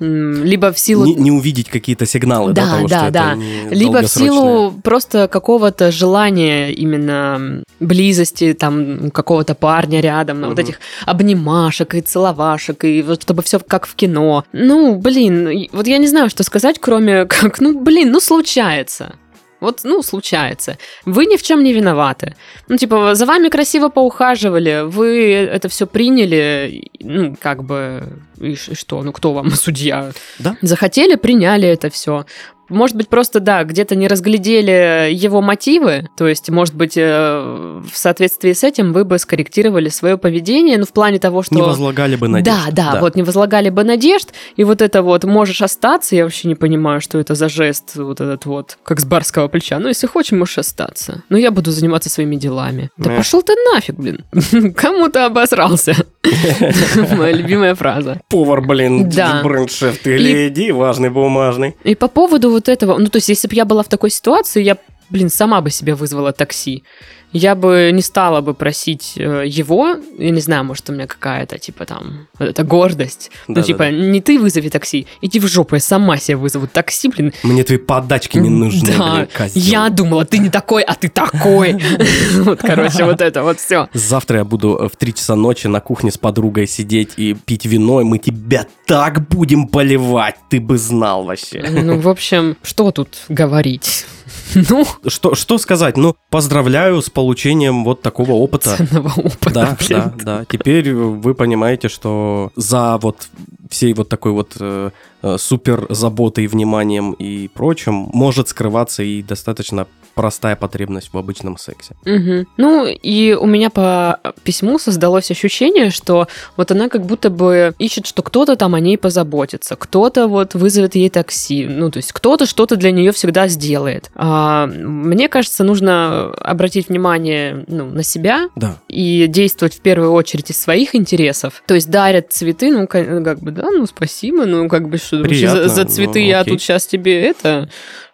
либо 0.00 0.72
в 0.72 0.78
силу... 0.78 1.04
Не, 1.04 1.14
не 1.14 1.30
увидеть 1.30 1.68
какие-то 1.68 2.06
сигналы 2.06 2.52
Да, 2.52 2.64
да, 2.64 2.70
того, 2.70 2.88
да, 2.88 2.98
что 2.98 3.10
да. 3.10 3.32
это 3.32 3.74
Либо 3.74 4.02
в 4.02 4.08
силу 4.08 4.72
просто 4.82 5.28
какого-то 5.28 5.92
желания 5.92 6.72
именно 6.72 7.62
близости, 7.80 8.54
там, 8.54 9.10
какого-то 9.10 9.54
парня 9.54 10.00
рядом, 10.00 10.40
ну, 10.40 10.48
вот 10.48 10.58
этих 10.58 10.80
обнимашек 11.06 11.94
и 11.94 12.00
целовашек, 12.00 12.84
и 12.84 13.02
вот 13.02 13.22
чтобы 13.22 13.42
все 13.42 13.58
как 13.60 13.86
в 13.86 13.94
кино. 13.94 14.44
Ну, 14.52 14.96
блин, 14.96 15.68
вот 15.72 15.86
я 15.86 15.98
не 15.98 16.06
знаю, 16.06 16.30
что 16.30 16.42
сказать, 16.42 16.78
кроме 16.80 17.26
как, 17.26 17.60
ну, 17.60 17.78
блин, 17.78 18.10
ну, 18.10 18.20
случается. 18.20 19.14
Вот, 19.60 19.80
ну, 19.84 20.02
случается. 20.02 20.78
Вы 21.04 21.26
ни 21.26 21.36
в 21.36 21.42
чем 21.42 21.62
не 21.62 21.72
виноваты. 21.72 22.34
Ну, 22.68 22.76
типа, 22.76 23.14
за 23.14 23.26
вами 23.26 23.48
красиво 23.48 23.88
поухаживали, 23.88 24.82
вы 24.84 25.32
это 25.34 25.68
все 25.68 25.86
приняли, 25.86 26.90
ну, 27.00 27.36
как 27.40 27.64
бы, 27.64 28.02
и 28.40 28.54
что, 28.54 29.02
ну, 29.02 29.12
кто 29.12 29.32
вам 29.32 29.50
судья? 29.54 30.12
Да. 30.38 30.56
Захотели, 30.62 31.16
приняли 31.16 31.68
это 31.68 31.90
все. 31.90 32.24
Может 32.70 32.96
быть, 32.96 33.08
просто, 33.08 33.40
да, 33.40 33.64
где-то 33.64 33.94
не 33.96 34.08
разглядели 34.08 35.10
его 35.12 35.42
мотивы, 35.42 36.08
то 36.16 36.26
есть, 36.26 36.48
может 36.50 36.74
быть, 36.74 36.94
э, 36.96 37.80
в 37.92 37.96
соответствии 37.96 38.52
с 38.52 38.64
этим 38.64 38.92
вы 38.92 39.04
бы 39.04 39.18
скорректировали 39.18 39.88
свое 39.88 40.16
поведение, 40.16 40.78
ну, 40.78 40.86
в 40.86 40.92
плане 40.92 41.18
того, 41.18 41.42
что... 41.42 41.54
Не 41.54 41.62
возлагали 41.62 42.16
бы 42.16 42.28
надежд. 42.28 42.56
Да, 42.72 42.92
да, 42.92 43.00
вот 43.00 43.16
не 43.16 43.22
возлагали 43.22 43.70
бы 43.70 43.84
надежд, 43.84 44.30
и 44.56 44.64
вот 44.64 44.82
это 44.82 45.02
вот 45.02 45.24
можешь 45.24 45.62
остаться, 45.62 46.16
я 46.16 46.24
вообще 46.24 46.48
не 46.48 46.54
понимаю, 46.54 47.00
что 47.00 47.18
это 47.18 47.34
за 47.34 47.48
жест, 47.48 47.96
вот 47.96 48.20
этот 48.20 48.46
вот, 48.46 48.78
как 48.82 49.00
с 49.00 49.04
барского 49.04 49.48
плеча. 49.48 49.78
Ну, 49.78 49.88
если 49.88 50.06
хочешь, 50.06 50.32
можешь 50.32 50.58
остаться. 50.58 51.22
Но 51.28 51.36
я 51.36 51.50
буду 51.50 51.70
заниматься 51.70 52.08
своими 52.08 52.36
делами. 52.36 52.90
Да 52.96 53.10
пошел 53.10 53.42
ты 53.42 53.54
нафиг, 53.74 53.96
блин. 53.96 54.24
Кому 54.76 55.08
ты 55.08 55.20
обосрался? 55.20 55.94
Моя 57.16 57.32
любимая 57.32 57.74
фраза. 57.74 58.20
Повар, 58.28 58.60
блин, 58.60 59.08
Да. 59.08 59.40
бренд-шеф, 59.42 59.98
ты 59.98 60.16
гляди, 60.16 60.70
важный 60.72 61.10
бумажный. 61.10 61.74
И 61.84 61.94
по 61.94 62.08
поводу 62.08 62.50
вот 62.50 62.59
этого, 62.68 62.98
ну, 62.98 63.08
то 63.08 63.16
есть, 63.16 63.28
если 63.28 63.48
бы 63.48 63.54
я 63.54 63.64
была 63.64 63.82
в 63.82 63.88
такой 63.88 64.10
ситуации, 64.10 64.62
я, 64.62 64.76
блин, 65.10 65.28
сама 65.28 65.60
бы 65.60 65.70
себе 65.70 65.94
вызвала 65.94 66.32
такси. 66.32 66.84
Я 67.32 67.54
бы 67.54 67.90
не 67.92 68.02
стала 68.02 68.40
бы 68.40 68.54
просить 68.54 69.12
э, 69.16 69.44
его, 69.46 69.94
я 70.18 70.30
не 70.30 70.40
знаю, 70.40 70.64
может, 70.64 70.90
у 70.90 70.92
меня 70.92 71.06
какая-то, 71.06 71.58
типа, 71.58 71.86
там, 71.86 72.26
вот 72.40 72.48
эта 72.48 72.64
гордость. 72.64 73.30
ну, 73.46 73.54
Да-да-да. 73.54 73.66
типа, 73.68 73.90
не 73.92 74.20
ты 74.20 74.36
вызови 74.36 74.68
такси, 74.68 75.06
иди 75.20 75.38
в 75.38 75.46
жопу, 75.46 75.76
я 75.76 75.80
сама 75.80 76.16
себе 76.16 76.36
вызову 76.38 76.66
такси, 76.66 77.06
блин. 77.08 77.32
Мне 77.44 77.62
твои 77.62 77.78
подачки 77.78 78.36
не 78.36 78.48
нужны, 78.50 78.96
Да, 78.98 79.14
блин, 79.14 79.28
козёл. 79.32 79.62
я 79.62 79.88
думала, 79.90 80.24
ты 80.24 80.38
не 80.38 80.50
такой, 80.50 80.82
а 80.82 80.94
ты 80.94 81.08
такой. 81.08 81.80
Вот, 82.40 82.60
короче, 82.62 83.04
вот 83.04 83.20
это 83.20 83.44
вот 83.44 83.60
все. 83.60 83.88
Завтра 83.94 84.38
я 84.38 84.44
буду 84.44 84.76
э, 84.76 84.88
в 84.88 84.96
3 84.96 85.14
часа 85.14 85.36
ночи 85.36 85.68
на 85.68 85.78
кухне 85.80 86.10
с 86.10 86.18
подругой 86.18 86.66
сидеть 86.66 87.10
и 87.16 87.34
пить 87.34 87.64
вино, 87.64 88.00
и 88.00 88.04
мы 88.04 88.18
тебя 88.18 88.66
так 88.86 89.28
будем 89.28 89.68
поливать, 89.68 90.34
ты 90.48 90.58
бы 90.60 90.78
знал 90.78 91.22
вообще. 91.22 91.62
Ну, 91.70 91.96
в 92.00 92.08
общем, 92.08 92.56
что 92.64 92.90
тут 92.90 93.18
говорить? 93.28 94.04
Ну, 94.70 94.86
Что, 95.06 95.34
что 95.34 95.58
сказать? 95.58 95.96
Ну, 95.96 96.16
поздравляю 96.30 97.02
с 97.02 97.10
получением 97.10 97.84
вот 97.84 98.02
такого 98.02 98.32
опыта. 98.32 98.76
ценного 98.76 99.12
опыта, 99.16 99.50
Да, 99.50 99.76
блин. 99.78 100.00
да, 100.00 100.14
да. 100.24 100.44
Теперь 100.48 100.92
вы 100.94 101.34
понимаете, 101.34 101.88
что 101.88 102.50
за 102.56 102.98
вот 102.98 103.28
всей 103.68 103.92
вот 103.94 104.08
такой 104.08 104.32
вот 104.32 104.56
э, 104.58 104.90
э, 105.22 105.36
супер 105.38 105.86
заботой, 105.90 106.46
вниманием 106.46 107.12
и 107.12 107.48
прочим 107.48 107.94
может 108.12 108.48
скрываться 108.48 109.02
и 109.02 109.22
достаточно 109.22 109.86
простая 110.14 110.56
потребность 110.56 111.10
в 111.12 111.16
обычном 111.18 111.56
сексе. 111.58 111.94
Мгм. 112.04 112.46
Ну, 112.56 112.86
и 112.86 113.32
у 113.34 113.46
меня 113.46 113.70
по 113.70 114.18
письму 114.44 114.78
создалось 114.78 115.30
ощущение, 115.30 115.90
что 115.90 116.26
вот 116.56 116.70
она 116.70 116.88
как 116.88 117.04
будто 117.06 117.30
бы 117.30 117.74
ищет, 117.78 118.06
что 118.06 118.22
кто-то 118.22 118.56
там 118.56 118.74
о 118.74 118.80
ней 118.80 118.98
позаботится, 118.98 119.76
кто-то 119.76 120.26
вот 120.28 120.54
вызовет 120.54 120.94
ей 120.94 121.08
такси, 121.10 121.66
ну, 121.66 121.90
то 121.90 121.98
есть 121.98 122.12
кто-то 122.12 122.46
что-то 122.46 122.76
для 122.76 122.90
нее 122.90 123.12
всегда 123.12 123.48
сделает. 123.48 124.10
А, 124.14 124.66
мне 124.66 125.28
кажется, 125.28 125.64
нужно 125.64 126.30
обратить 126.34 126.88
внимание 126.88 127.64
ну, 127.68 127.86
на 127.86 128.02
себя, 128.02 128.48
Да. 128.56 128.76
и 128.88 129.26
действовать 129.28 129.74
в 129.74 129.80
первую 129.80 130.12
очередь 130.12 130.50
из 130.50 130.60
своих 130.60 130.94
интересов. 130.94 131.62
То 131.66 131.74
есть 131.74 131.90
дарят 131.90 132.32
цветы, 132.32 132.70
ну, 132.72 132.86
ка- 132.86 133.04
ну, 133.04 133.24
как 133.24 133.40
бы, 133.40 133.50
да, 133.50 133.70
ну, 133.70 133.86
спасибо, 133.86 134.44
ну, 134.44 134.68
как 134.68 134.88
бы, 134.88 134.98
что, 134.98 135.22
Приятно, 135.22 135.68
за, 135.68 135.74
за 135.74 135.82
ну, 135.84 135.88
цветы 135.88 136.20
я 136.20 136.40
окей. 136.40 136.52
тут 136.54 136.62
сейчас 136.62 136.86
тебе 136.86 137.22
это, 137.22 137.68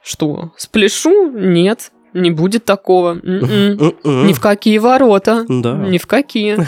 что, 0.06 0.52
спляшу? 0.56 1.32
Нет, 1.32 1.90
не 2.20 2.30
будет 2.30 2.64
такого. 2.64 3.18
М-м. 3.22 4.26
Ни 4.26 4.32
в 4.32 4.40
какие 4.40 4.78
ворота. 4.78 5.44
Да. 5.48 5.74
Ни 5.74 5.98
в 5.98 6.06
какие. 6.06 6.56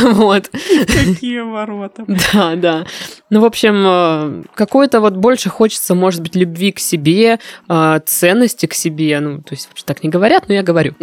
Вот. 0.14 0.48
Какие 0.50 1.40
ворота. 1.40 2.04
Да, 2.32 2.54
да. 2.56 2.86
Ну, 3.30 3.40
в 3.40 3.44
общем, 3.44 3.82
э, 3.86 4.42
какой-то 4.54 5.00
вот 5.00 5.16
больше 5.16 5.48
хочется, 5.50 5.94
может 5.94 6.20
быть, 6.22 6.34
любви 6.36 6.72
к 6.72 6.78
себе, 6.78 7.38
э, 7.68 8.00
ценности 8.06 8.66
к 8.66 8.74
себе. 8.74 9.20
Ну, 9.20 9.38
то 9.38 9.52
есть 9.52 9.68
вообще 9.68 9.84
так 9.84 10.02
не 10.02 10.10
говорят, 10.10 10.48
но 10.48 10.54
я 10.54 10.62
говорю. 10.62 10.94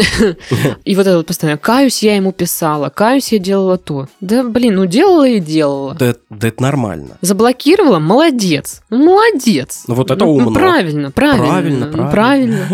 И 0.86 0.96
вот 0.96 1.08
это 1.08 1.18
вот 1.18 1.26
постоянно, 1.28 1.58
каюсь, 1.58 2.04
я 2.04 2.16
ему 2.16 2.32
писала, 2.32 2.90
каюсь, 2.90 3.32
я 3.32 3.40
делала 3.40 3.78
то. 3.78 4.08
Да, 4.22 4.44
блин, 4.44 4.76
ну 4.76 4.86
делала 4.86 5.28
и 5.28 5.40
делала. 5.40 5.94
Да, 5.96 6.16
да 6.30 6.48
это 6.50 6.62
нормально. 6.62 7.18
Заблокировала? 7.22 8.00
Молодец. 8.00 8.82
Ну, 8.90 9.06
Молодец. 9.18 9.84
Ну, 9.88 9.96
вот 9.96 10.12
это 10.12 10.26
Ну, 10.26 10.34
умно. 10.36 10.52
правильно, 10.54 11.12
правильно. 11.12 11.48
Правильно, 11.48 11.86
ну, 11.94 12.12
правильно. 12.12 12.68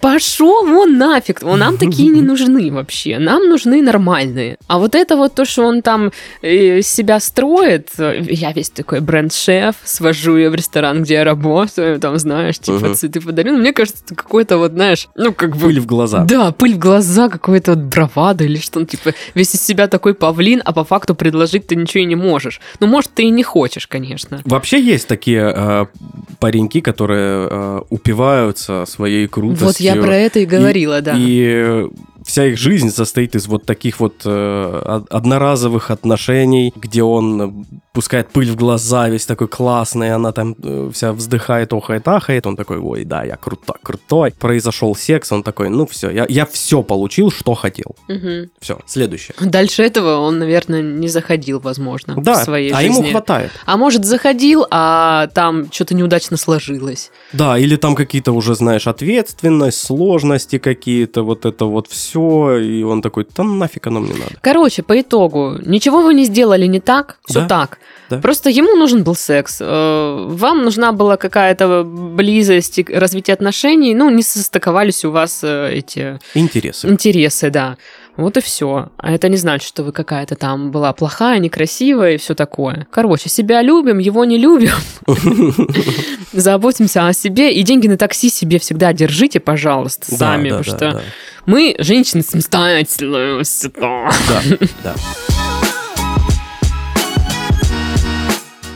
Пошел 0.00 0.66
вон 0.66 0.98
нафиг, 0.98 1.42
нам 1.42 1.76
такие 1.76 2.08
не 2.10 2.22
нужны 2.28 2.70
вообще, 2.72 3.18
нам 3.18 3.48
нужны 3.48 3.82
нормальные. 3.82 4.58
А 4.66 4.78
вот 4.78 4.94
это 4.94 5.16
вот 5.16 5.34
то, 5.34 5.44
что 5.44 5.64
он 5.64 5.82
там 5.82 6.10
э, 6.42 6.82
себя 6.82 7.20
строит, 7.20 7.88
э, 7.98 8.22
я 8.28 8.52
весь 8.52 8.70
такой 8.70 9.00
бренд-шеф, 9.00 9.76
свожу 9.84 10.36
ее 10.36 10.50
в 10.50 10.54
ресторан, 10.54 11.02
где 11.02 11.14
я 11.14 11.24
работаю, 11.24 11.98
там, 12.00 12.18
знаешь, 12.18 12.58
типа 12.58 12.78
Мгм. 12.78 12.94
цветы 12.94 13.20
подарю. 13.20 13.56
Мне 13.56 13.72
кажется, 13.72 14.02
это 14.04 14.14
какой-то 14.14 14.58
вот, 14.58 14.72
знаешь, 14.72 15.08
ну, 15.14 15.32
как 15.32 15.56
бы... 15.56 15.66
Пыль 15.66 15.80
в 15.80 15.86
глаза. 15.86 16.24
Да, 16.24 16.52
пыль 16.52 16.74
в 16.74 16.78
глаза, 16.78 17.28
какой-то 17.28 17.72
вот 17.72 17.84
бравада 17.84 18.44
или 18.44 18.58
что, 18.58 18.80
ну, 18.80 18.86
типа, 18.86 19.12
весь 19.34 19.54
из 19.54 19.62
себя 19.62 19.88
такой 19.88 20.14
павлин, 20.14 20.62
а 20.64 20.72
по 20.72 20.84
факту 20.84 21.14
предложить 21.14 21.66
ты 21.66 21.76
ничего 21.76 22.02
и 22.02 22.06
не 22.06 22.16
можешь. 22.16 22.60
Ну, 22.80 22.86
может, 22.86 23.12
ты 23.14 23.24
и 23.24 23.30
не 23.30 23.42
хочешь, 23.42 23.86
конечно. 23.86 24.40
Вообще 24.44 24.80
есть 24.80 25.08
такие 25.08 25.52
э, 25.54 25.86
пареньки, 26.40 26.80
которые 26.80 27.48
э, 27.50 27.80
упиваются 27.90 28.84
своей 28.86 29.26
крутостью. 29.26 29.66
Вот 29.66 29.80
я 29.94 30.02
про 30.02 30.14
это 30.16 30.40
и 30.40 30.46
говорила, 30.46 30.98
и, 30.98 31.02
да. 31.02 31.16
И 31.16 31.42
э, 31.46 31.88
вся 32.38 32.46
их 32.46 32.56
жизнь 32.56 32.90
состоит 32.90 33.34
из 33.34 33.48
вот 33.48 33.66
таких 33.66 33.98
вот 33.98 34.22
э, 34.24 34.82
од- 34.86 35.12
одноразовых 35.12 35.90
отношений, 35.90 36.72
где 36.76 37.02
он 37.02 37.66
пускает 37.92 38.28
пыль 38.28 38.48
в 38.52 38.54
глаза, 38.54 39.08
весь 39.08 39.26
такой 39.26 39.48
классный, 39.48 40.14
она 40.14 40.30
там 40.30 40.54
э, 40.62 40.90
вся 40.94 41.12
вздыхает, 41.12 41.72
охает, 41.72 42.06
ахает, 42.06 42.46
он 42.46 42.54
такой, 42.56 42.78
ой, 42.78 43.02
да, 43.04 43.24
я 43.24 43.34
круто, 43.36 43.74
крутой. 43.82 44.32
Произошел 44.38 44.94
секс, 44.94 45.32
он 45.32 45.42
такой, 45.42 45.68
ну 45.68 45.84
все, 45.84 46.10
я, 46.10 46.26
я 46.28 46.46
все 46.46 46.84
получил, 46.84 47.32
что 47.32 47.54
хотел. 47.54 47.96
Мгм. 48.06 48.50
Все, 48.60 48.78
следующее. 48.86 49.34
Дальше 49.40 49.82
этого 49.82 50.18
он, 50.20 50.38
наверное, 50.38 50.80
не 50.80 51.08
заходил, 51.08 51.58
возможно, 51.58 52.14
в 52.14 52.22
Да, 52.22 52.44
своей 52.44 52.70
а 52.70 52.80
жизни. 52.80 53.00
ему 53.00 53.10
хватает. 53.10 53.50
А 53.66 53.76
может, 53.76 54.04
заходил, 54.04 54.64
а 54.70 55.26
там 55.34 55.72
что-то 55.72 55.96
неудачно 55.96 56.36
сложилось. 56.36 57.10
Да, 57.32 57.58
или 57.58 57.74
там 57.74 57.96
какие-то 57.96 58.30
уже, 58.30 58.54
знаешь, 58.54 58.86
ответственность, 58.86 59.80
сложности 59.80 60.58
какие-то, 60.58 61.24
вот 61.24 61.44
это 61.46 61.64
вот 61.64 61.88
все, 61.88 62.27
и 62.58 62.82
он 62.82 63.00
такой, 63.02 63.24
там 63.24 63.58
нафиг 63.58 63.86
оно 63.86 64.00
мне 64.00 64.12
надо. 64.14 64.32
Короче, 64.40 64.82
по 64.82 65.00
итогу, 65.00 65.56
ничего 65.66 66.02
вы 66.02 66.14
не 66.14 66.24
сделали 66.24 66.66
не 66.66 66.80
так, 66.80 67.18
все 67.26 67.40
Да, 67.40 67.46
так. 67.48 67.78
да. 68.10 68.18
Просто 68.18 68.50
ему 68.50 68.76
нужен 68.76 69.02
был 69.04 69.14
секс. 69.14 69.58
э, 69.60 70.26
Вам 70.28 70.64
нужна 70.64 70.92
была 70.92 71.16
какая-то 71.16 71.84
близость, 71.84 72.78
развитие 72.90 73.34
отношений. 73.34 73.94
Ну, 73.94 74.10
не 74.10 74.22
состыковались 74.22 75.04
у 75.04 75.10
вас 75.10 75.40
э, 75.44 75.70
эти 75.72 76.18
Интересы. 76.34 76.88
интересы, 76.88 77.50
да. 77.50 77.76
Вот 78.18 78.36
и 78.36 78.40
все. 78.40 78.88
А 78.96 79.12
это 79.12 79.28
не 79.28 79.36
значит, 79.36 79.68
что 79.68 79.84
вы 79.84 79.92
какая-то 79.92 80.34
там 80.34 80.72
была 80.72 80.92
плохая, 80.92 81.38
некрасивая 81.38 82.14
и 82.14 82.16
все 82.16 82.34
такое. 82.34 82.88
Короче, 82.90 83.28
себя 83.28 83.62
любим, 83.62 83.98
его 83.98 84.24
не 84.24 84.38
любим. 84.38 84.72
Заботимся 86.32 87.06
о 87.06 87.12
себе. 87.12 87.54
И 87.54 87.62
деньги 87.62 87.86
на 87.86 87.96
такси 87.96 88.28
себе 88.28 88.58
всегда 88.58 88.92
держите, 88.92 89.38
пожалуйста, 89.38 90.12
сами. 90.16 90.48
потому 90.48 90.64
что 90.64 91.02
мы, 91.46 91.76
женщины, 91.78 92.22
самостоятельные. 92.22 93.44
Да, 93.76 94.10
да. 94.82 94.94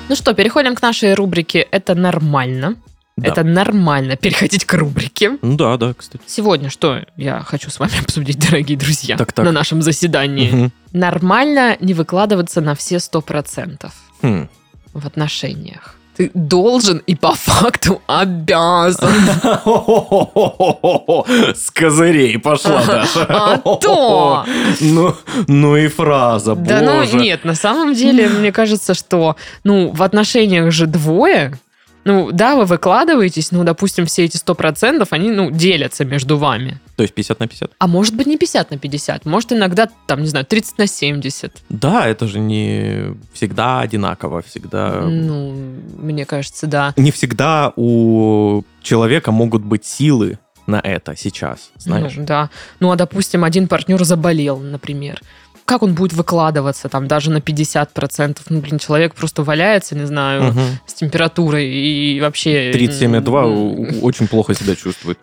Ну 0.09 0.15
что, 0.15 0.35
переходим 0.35 0.77
к 0.77 0.83
нашей 0.83 1.15
рубрике 1.15 1.67
«Это 1.73 1.97
нормально». 1.97 2.77
Да. 3.23 3.29
Это 3.31 3.45
нормально 3.45 4.17
переходить 4.17 4.65
к 4.65 4.75
рубрике. 4.75 5.39
Ну 5.43 5.57
да, 5.57 5.77
да, 5.77 5.95
кстати. 5.97 6.23
Сегодня 6.27 6.71
что 6.71 7.01
я 7.17 7.41
хочу 7.41 7.71
с 7.71 7.79
вами 7.79 7.93
обсудить, 8.03 8.39
дорогие 8.39 8.77
друзья, 8.79 9.17
Так, 9.17 9.33
так. 9.33 9.45
на 9.45 9.53
нашем 9.53 9.83
заседании. 9.83 10.51
Мгм. 10.51 10.73
Нормально 10.93 11.77
не 11.81 11.95
выкладываться 11.95 12.61
на 12.61 12.75
все 12.75 12.99
сто 12.99 13.21
процентов 13.23 13.93
Хм. 14.23 14.49
в 14.93 15.07
отношениях. 15.07 15.97
Ты 16.17 16.31
должен 16.35 16.99
и 17.07 17.15
по 17.15 17.35
факту 17.35 18.03
обязан. 18.07 19.09
С 21.55 21.71
козырей 21.71 22.39
пошла 22.39 22.85
Даша. 22.85 23.27
А 23.29 23.59
то! 23.59 24.45
Ну, 24.81 25.15
ну 25.49 25.77
и 25.77 25.89
фраза, 25.89 26.55
Да 26.55 26.81
ну 26.83 27.03
нет, 27.19 27.45
на 27.45 27.55
самом 27.55 27.95
деле, 27.95 28.29
мне 28.29 28.53
кажется, 28.53 28.95
что 28.95 29.37
ну 29.65 29.91
в 29.91 30.03
отношениях 30.03 30.71
же 30.73 30.87
двое. 30.87 31.55
Ну 32.05 32.33
да, 32.33 32.57
вы 32.57 32.65
выкладываетесь, 32.65 33.53
ну, 33.53 33.65
допустим, 33.65 34.07
все 34.07 34.25
эти 34.25 34.37
сто 34.37 34.55
процентов, 34.55 35.09
они, 35.13 35.31
ну, 35.31 35.51
делятся 35.51 36.05
между 36.05 36.37
вами. 36.37 36.81
То 36.97 37.03
есть 37.03 37.15
50 37.15 37.41
на 37.41 37.47
50? 37.47 37.73
А 37.79 37.87
может 37.87 38.15
быть 38.15 38.27
не 38.27 38.37
50 38.37 38.71
на 38.71 38.79
50, 38.79 39.25
может 39.25 39.53
иногда, 39.53 39.89
там, 40.07 40.23
не 40.23 40.29
знаю, 40.29 40.45
30 40.47 40.79
на 40.79 40.87
70. 40.87 41.63
Да, 41.69 42.07
это 42.07 42.27
же 42.27 42.39
не 42.39 43.15
всегда 43.33 43.81
одинаково, 43.81 44.43
всегда... 44.43 45.03
Ну, 45.03 45.55
мне 45.97 46.25
кажется, 46.25 46.67
да. 46.67 46.93
Не 46.97 47.13
всегда 47.13 47.73
у 47.77 48.63
человека 48.83 49.31
могут 49.31 49.63
быть 49.63 49.85
силы 49.85 50.39
на 50.67 50.81
это 50.81 51.17
сейчас, 51.17 51.71
знаешь. 51.77 52.15
Ну, 52.17 52.25
да. 52.25 52.51
Ну, 52.81 52.91
а, 52.91 52.97
допустим, 52.97 53.45
один 53.45 53.69
партнер 53.69 54.03
заболел, 54.05 54.59
например. 54.59 55.21
Как 55.65 55.83
он 55.83 55.95
будет 55.95 56.13
выкладываться 56.13 56.89
там 56.89 57.07
даже 57.07 57.31
на 57.31 57.39
50%? 57.39 58.39
Ну, 58.49 58.61
блин, 58.61 58.79
человек 58.79 59.15
просто 59.15 59.43
валяется, 59.45 59.95
не 59.95 60.07
знаю, 60.07 60.45
Мгм. 60.53 60.61
с 60.87 60.95
температурой 60.95 61.69
и 61.69 62.21
вообще... 62.21 62.73
37,2 62.73 63.45
м, 63.45 63.51
у- 63.53 64.05
очень 64.05 64.27
плохо 64.29 64.55
себя 64.55 64.75
чувствует. 64.77 65.19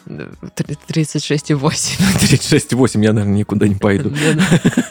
Три- 0.56 0.78
36,8. 0.88 2.00
36,8 2.20 3.02
я, 3.04 3.14
наверное, 3.14 3.38
никуда 3.38 3.68
не 3.68 3.76
пойду. 3.76 4.14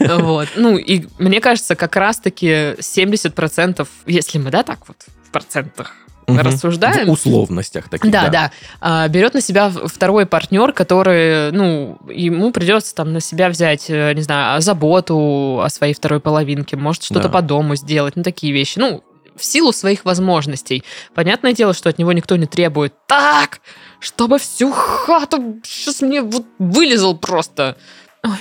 Вот. 0.01 0.49
Ну, 0.57 0.77
и 0.77 1.07
мне 1.19 1.41
кажется, 1.41 1.75
как 1.77 1.97
раз-таки 1.97 2.75
70%, 2.79 3.87
если 4.07 4.39
мы, 4.39 4.51
да, 4.51 4.63
так 4.63 4.87
вот 4.87 4.97
в 5.27 5.31
процентах 5.31 5.95
Мгм. 6.29 6.41
рассуждаем, 6.41 7.09
В 7.09 7.13
условностях 7.13 7.89
таких, 7.89 8.11
Да, 8.11 8.29
да. 8.29 8.51
А, 8.81 9.09
берет 9.09 9.35
на 9.35 9.41
себя 9.41 9.71
второй 9.71 10.27
партнер, 10.27 10.73
который, 10.73 11.51
ну, 11.53 11.99
ему 12.11 12.51
придется 12.53 12.95
там 12.95 13.13
на 13.13 13.21
себя 13.21 13.49
взять, 13.49 13.87
э, 13.89 14.13
не 14.15 14.23
знаю, 14.23 14.61
заботу 14.61 15.61
о 15.63 15.69
своей 15.71 15.95
второй 15.95 16.21
половинке, 16.21 16.77
может 16.77 17.03
что-то 17.03 17.23
Да. 17.25 17.29
по 17.29 17.43
дому 17.43 17.75
сделать, 17.77 18.17
ну, 18.17 18.23
такие 18.23 18.53
вещи. 18.53 18.79
Ну, 18.79 19.03
в 19.37 19.45
силу 19.45 19.73
своих 19.73 20.05
возможностей. 20.05 20.83
Понятное 21.15 21.53
дело, 21.53 21.73
что 21.73 21.89
от 21.89 21.99
него 21.99 22.13
никто 22.13 22.35
не 22.37 22.47
требует 22.47 22.93
так, 23.07 23.61
чтобы 24.01 24.39
всю 24.39 24.73
хату 24.73 25.61
сейчас 25.65 26.01
мне 26.01 26.23
вот 26.23 26.45
вылезал 26.59 27.17
просто. 27.17 27.77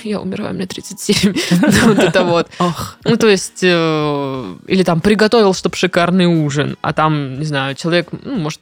Я 0.04 0.20
умираю, 0.20 0.54
мне 0.54 0.66
37. 0.66 1.34
Вот 1.84 1.98
это 1.98 2.24
вот. 2.24 2.48
Ну, 3.04 3.16
то 3.16 3.28
есть, 3.28 3.60
э, 3.62 4.54
или 4.66 4.82
там 4.82 5.00
приготовил, 5.00 5.54
чтобы 5.54 5.76
шикарный 5.76 6.26
ужин, 6.26 6.76
а 6.82 6.92
там, 6.92 7.38
не 7.38 7.44
знаю, 7.44 7.74
человек, 7.74 8.08
ну, 8.24 8.36
может, 8.36 8.60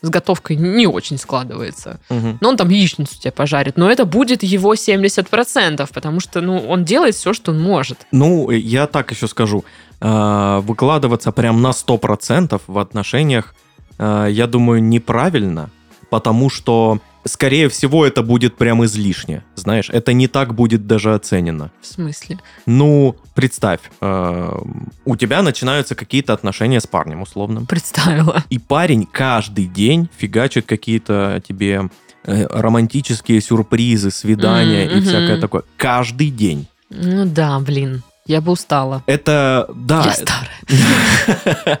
с 0.00 0.10
готовкой 0.10 0.56
не 0.56 0.86
очень 0.86 1.18
складывается. 1.18 2.00
Но 2.08 2.48
он 2.48 2.56
там 2.56 2.68
яичницу 2.68 3.18
тебе 3.20 3.32
пожарит. 3.32 3.76
Но 3.76 3.90
это 3.90 4.04
будет 4.04 4.42
его 4.42 4.74
70%, 4.74 5.88
потому 5.92 6.20
что, 6.20 6.40
ну, 6.40 6.58
он 6.58 6.84
делает 6.84 7.14
все, 7.14 7.32
что 7.32 7.52
он 7.52 7.60
может. 7.60 8.06
Ну, 8.12 8.50
я 8.50 8.86
так 8.86 9.10
еще 9.10 9.28
скажу. 9.28 9.64
А, 10.00 10.60
Выкладываться 10.60 11.32
прям 11.32 11.62
на 11.62 11.70
100% 11.72 12.60
в 12.66 12.78
отношениях, 12.78 13.54
а, 13.98 14.26
я 14.26 14.46
думаю, 14.46 14.82
неправильно, 14.82 15.70
потому 16.10 16.50
что, 16.50 17.00
скорее 17.24 17.68
всего, 17.68 18.06
это 18.06 18.22
будет 18.22 18.56
прям 18.56 18.84
излишне. 18.84 19.42
Знаешь, 19.54 19.90
это 19.90 20.12
не 20.12 20.28
так 20.28 20.54
будет 20.54 20.86
даже 20.86 21.14
оценено. 21.14 21.70
В 21.80 21.86
смысле? 21.86 22.38
Ну, 22.66 23.16
представь, 23.34 23.80
а, 24.00 24.60
у 25.04 25.16
тебя 25.16 25.42
начинаются 25.42 25.94
какие-то 25.94 26.32
отношения 26.32 26.80
с 26.80 26.86
парнем, 26.86 27.22
условно. 27.22 27.64
Представила. 27.64 28.44
И 28.50 28.58
парень 28.58 29.06
каждый 29.10 29.66
день 29.66 30.08
фигачит 30.16 30.66
какие-то 30.66 31.42
тебе 31.46 31.90
э, 32.24 32.46
романтические 32.50 33.40
сюрпризы, 33.40 34.10
свидания 34.10 34.86
М, 34.86 34.98
и 34.98 35.00
всякое 35.02 35.40
такое. 35.40 35.62
Каждый 35.76 36.30
день. 36.30 36.66
Ну 36.90 37.26
да, 37.26 37.58
блин. 37.60 38.02
Я 38.26 38.40
бы 38.40 38.52
устала. 38.52 39.02
Это, 39.06 39.68
да, 39.74 40.04
Я 40.04 40.12
старая. 40.12 41.80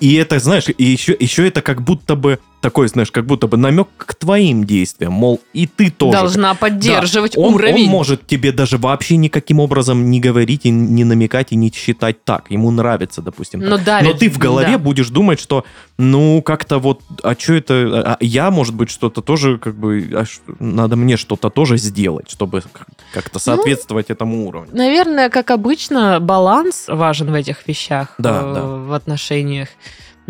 И 0.00 0.14
это, 0.14 0.38
знаешь, 0.38 0.66
и 0.68 0.84
еще, 0.84 1.16
еще 1.18 1.48
это 1.48 1.60
как 1.60 1.82
будто 1.82 2.14
бы 2.14 2.38
такой, 2.60 2.88
знаешь, 2.88 3.10
как 3.10 3.24
будто 3.26 3.46
бы 3.46 3.56
намек 3.56 3.88
к 3.96 4.14
твоим 4.14 4.64
действиям, 4.64 5.12
мол, 5.12 5.40
и 5.52 5.66
ты 5.66 5.90
тоже. 5.90 6.18
Должна 6.18 6.54
поддерживать 6.54 7.34
Да, 7.34 7.40
он, 7.40 7.54
уровень. 7.54 7.84
Он 7.84 7.90
может 7.90 8.26
тебе 8.26 8.52
даже 8.52 8.78
вообще 8.78 9.16
никаким 9.16 9.60
образом 9.60 10.10
не 10.10 10.20
говорить 10.20 10.62
и 10.64 10.70
не 10.70 11.04
намекать 11.04 11.52
и 11.52 11.56
не 11.56 11.70
считать 11.72 12.24
так. 12.24 12.50
Ему 12.50 12.70
нравится, 12.70 13.22
допустим. 13.22 13.60
так. 13.60 13.70
Но 13.70 13.78
давит, 13.78 14.12
Но 14.12 14.18
ты 14.18 14.28
в 14.30 14.38
голове 14.38 14.72
да. 14.72 14.78
будешь 14.78 15.08
думать, 15.08 15.38
что, 15.40 15.64
ну, 15.98 16.42
как-то 16.42 16.78
вот, 16.78 17.00
а 17.22 17.34
что 17.38 17.54
это, 17.54 17.74
а 18.14 18.16
я, 18.20 18.50
может 18.50 18.74
быть, 18.74 18.90
что-то 18.90 19.22
тоже, 19.22 19.58
как 19.58 19.74
бы, 19.76 20.08
а 20.14 20.24
ш- 20.24 20.40
надо 20.58 20.96
мне 20.96 21.16
что-то 21.16 21.50
тоже 21.50 21.76
сделать, 21.78 22.30
чтобы 22.30 22.60
как- 22.72 22.88
как-то 23.12 23.38
соответствовать 23.38 24.10
этому 24.10 24.46
уровню. 24.48 24.70
Наверное, 24.72 25.28
как 25.30 25.50
обычно, 25.50 26.18
баланс 26.20 26.84
важен 26.88 27.30
в 27.30 27.34
этих 27.34 27.66
вещах, 27.68 28.14
Да, 28.18 28.42
э, 28.44 28.54
да. 28.54 28.62
в 28.66 28.92
отношениях. 28.92 29.68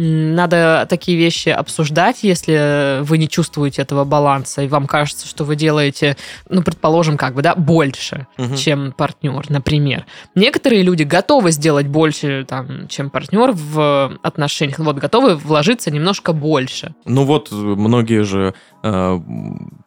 Надо 0.00 0.86
такие 0.88 1.18
вещи 1.18 1.48
обсуждать, 1.48 2.22
если 2.22 3.02
вы 3.02 3.18
не 3.18 3.28
чувствуете 3.28 3.82
этого 3.82 4.04
баланса, 4.04 4.62
и 4.62 4.68
вам 4.68 4.86
кажется, 4.86 5.26
что 5.26 5.42
вы 5.42 5.56
делаете, 5.56 6.16
ну, 6.48 6.62
предположим, 6.62 7.16
как 7.16 7.34
бы, 7.34 7.42
да, 7.42 7.56
больше, 7.56 8.28
Мгм. 8.36 8.54
чем 8.54 8.92
партнер, 8.92 9.44
например. 9.50 10.06
Некоторые 10.36 10.82
люди 10.82 11.02
готовы 11.02 11.50
сделать 11.50 11.88
больше, 11.88 12.44
там, 12.48 12.86
чем 12.86 13.10
партнер 13.10 13.50
в 13.52 14.16
отношениях, 14.22 14.78
вот, 14.78 14.98
готовы 14.98 15.34
вложиться 15.34 15.90
немножко 15.90 16.32
больше. 16.32 16.94
Ну 17.04 17.24
вот, 17.24 17.50
многие 17.50 18.22
же 18.22 18.54
э, 18.84 19.18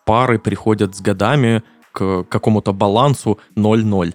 пары 0.06 0.40
приходят 0.40 0.94
с 0.94 1.00
годами 1.00 1.64
к 1.92 2.24
какому-то 2.24 2.74
балансу 2.74 3.40
0-0. 3.56 4.14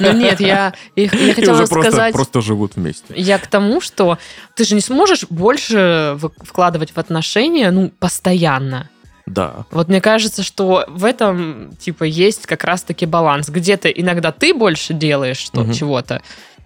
Но 0.00 0.12
нет, 0.12 0.40
я, 0.40 0.74
хотела 0.94 1.64
сказать... 1.66 2.14
просто 2.14 2.40
живут 2.40 2.76
вместе. 2.76 3.14
Я 3.16 3.38
к 3.38 3.46
тому, 3.46 3.80
что 3.80 4.18
ты 4.54 4.64
же 4.64 4.74
не 4.74 4.80
сможешь 4.80 5.24
больше 5.28 6.18
вкладывать 6.42 6.92
в 6.92 6.98
отношения, 6.98 7.70
ну, 7.70 7.90
постоянно. 7.98 8.88
Да. 9.26 9.66
Вот 9.72 9.88
мне 9.88 10.00
кажется, 10.00 10.42
что 10.44 10.84
в 10.88 11.04
этом, 11.04 11.74
типа, 11.80 12.04
есть 12.04 12.46
как 12.46 12.62
раз-таки 12.62 13.06
баланс. 13.06 13.48
Где-то 13.48 13.88
иногда 13.88 14.30
ты 14.30 14.54
больше 14.54 14.94
делаешь 14.94 15.38
что 15.38 15.62
Мгм. 15.62 15.72
чего-то, 15.72 16.14
э, 16.14 16.20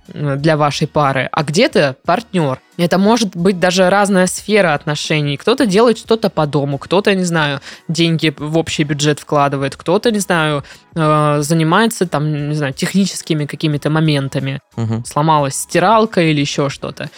для 0.09 0.57
вашей 0.57 0.87
пары, 0.87 1.29
а 1.31 1.43
где-то 1.43 1.97
партнер. 2.05 2.61
Это 2.77 2.99
может 2.99 3.37
быть 3.37 3.61
даже 3.61 3.89
разная 3.91 4.27
сфера 4.27 4.75
отношений. 4.75 5.37
Кто-то 5.37 5.67
делает 5.67 5.99
что-то 5.99 6.31
по 6.31 6.47
дому, 6.47 6.79
кто-то, 6.79 7.15
не 7.15 7.25
знаю, 7.25 7.61
деньги 7.89 8.35
в 8.37 8.59
общий 8.59 8.85
бюджет 8.85 9.21
вкладывает, 9.21 9.77
кто-то, 9.77 10.11
не 10.11 10.19
знаю, 10.19 10.65
э, 10.95 11.39
занимается 11.43 12.07
там, 12.07 12.49
не 12.49 12.55
знаю, 12.55 12.73
техническими 12.73 13.47
какими-то 13.47 13.91
моментами. 13.91 14.61
Мгм. 14.77 15.05
Сломалась 15.05 15.55
стиралка 15.55 16.23
или 16.23 16.41
еще 16.41 16.71
что-то. 16.71 17.11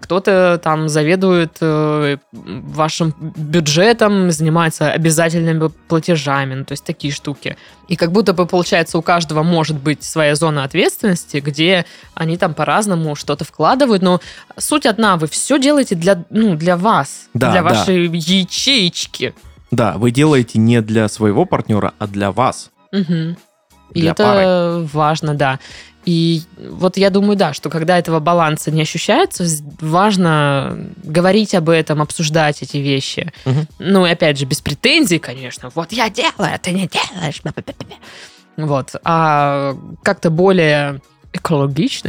Кто-то 0.00 0.60
там 0.62 0.88
заведует 0.88 1.56
э, 1.60 2.16
вашим 2.32 3.14
бюджетом, 3.18 4.30
занимается 4.30 4.90
обязательными 4.90 5.70
платежами, 5.88 6.54
ну, 6.54 6.64
то 6.64 6.72
есть 6.72 6.84
такие 6.84 7.12
штуки. 7.12 7.56
И 7.88 7.96
как 7.96 8.12
будто 8.12 8.32
бы, 8.32 8.46
получается, 8.46 8.98
у 8.98 9.02
каждого 9.02 9.42
может 9.42 9.78
быть 9.78 10.02
своя 10.02 10.34
зона 10.34 10.64
ответственности, 10.64 11.38
где 11.38 11.86
они 12.14 12.36
там 12.36 12.54
по-разному 12.54 13.14
что-то 13.14 13.44
вкладывают, 13.44 14.02
но 14.02 14.20
суть 14.58 14.86
одна, 14.86 15.16
вы 15.16 15.26
все 15.28 15.58
делаете 15.58 15.94
для, 15.94 16.24
ну, 16.30 16.56
для 16.56 16.76
вас, 16.76 17.28
Да, 17.34 17.50
для 17.50 17.62
да. 17.62 17.70
вашей 17.70 18.06
ячеечки. 18.06 19.34
Да, 19.70 19.94
вы 19.96 20.10
делаете 20.10 20.58
не 20.58 20.82
для 20.82 21.08
своего 21.08 21.44
партнера, 21.46 21.94
а 21.98 22.06
для 22.06 22.32
вас. 22.32 22.70
Мгм. 22.92 23.36
И 23.94 24.04
это 24.04 24.86
важно, 24.92 25.34
да. 25.34 25.58
И 26.04 26.42
вот 26.58 26.96
я 26.96 27.10
думаю, 27.10 27.36
да, 27.36 27.52
что 27.52 27.68
когда 27.68 27.98
этого 27.98 28.20
баланса 28.20 28.70
не 28.70 28.82
ощущается, 28.82 29.44
важно 29.80 30.78
говорить 31.04 31.54
об 31.54 31.68
этом, 31.68 32.00
обсуждать 32.00 32.62
эти 32.62 32.78
вещи. 32.78 33.32
Мгм. 33.44 33.66
Ну, 33.78 34.06
и 34.06 34.10
опять 34.10 34.38
же, 34.38 34.46
без 34.46 34.60
претензий, 34.60 35.18
конечно. 35.18 35.70
Вот 35.74 35.92
я 35.92 36.08
делаю, 36.08 36.54
а 36.54 36.58
ты 36.58 36.72
не 36.72 36.88
делаешь. 36.88 37.42
Вот. 38.56 38.94
А 39.04 39.76
как-то 40.02 40.30
более 40.30 41.00
экологично. 41.32 42.08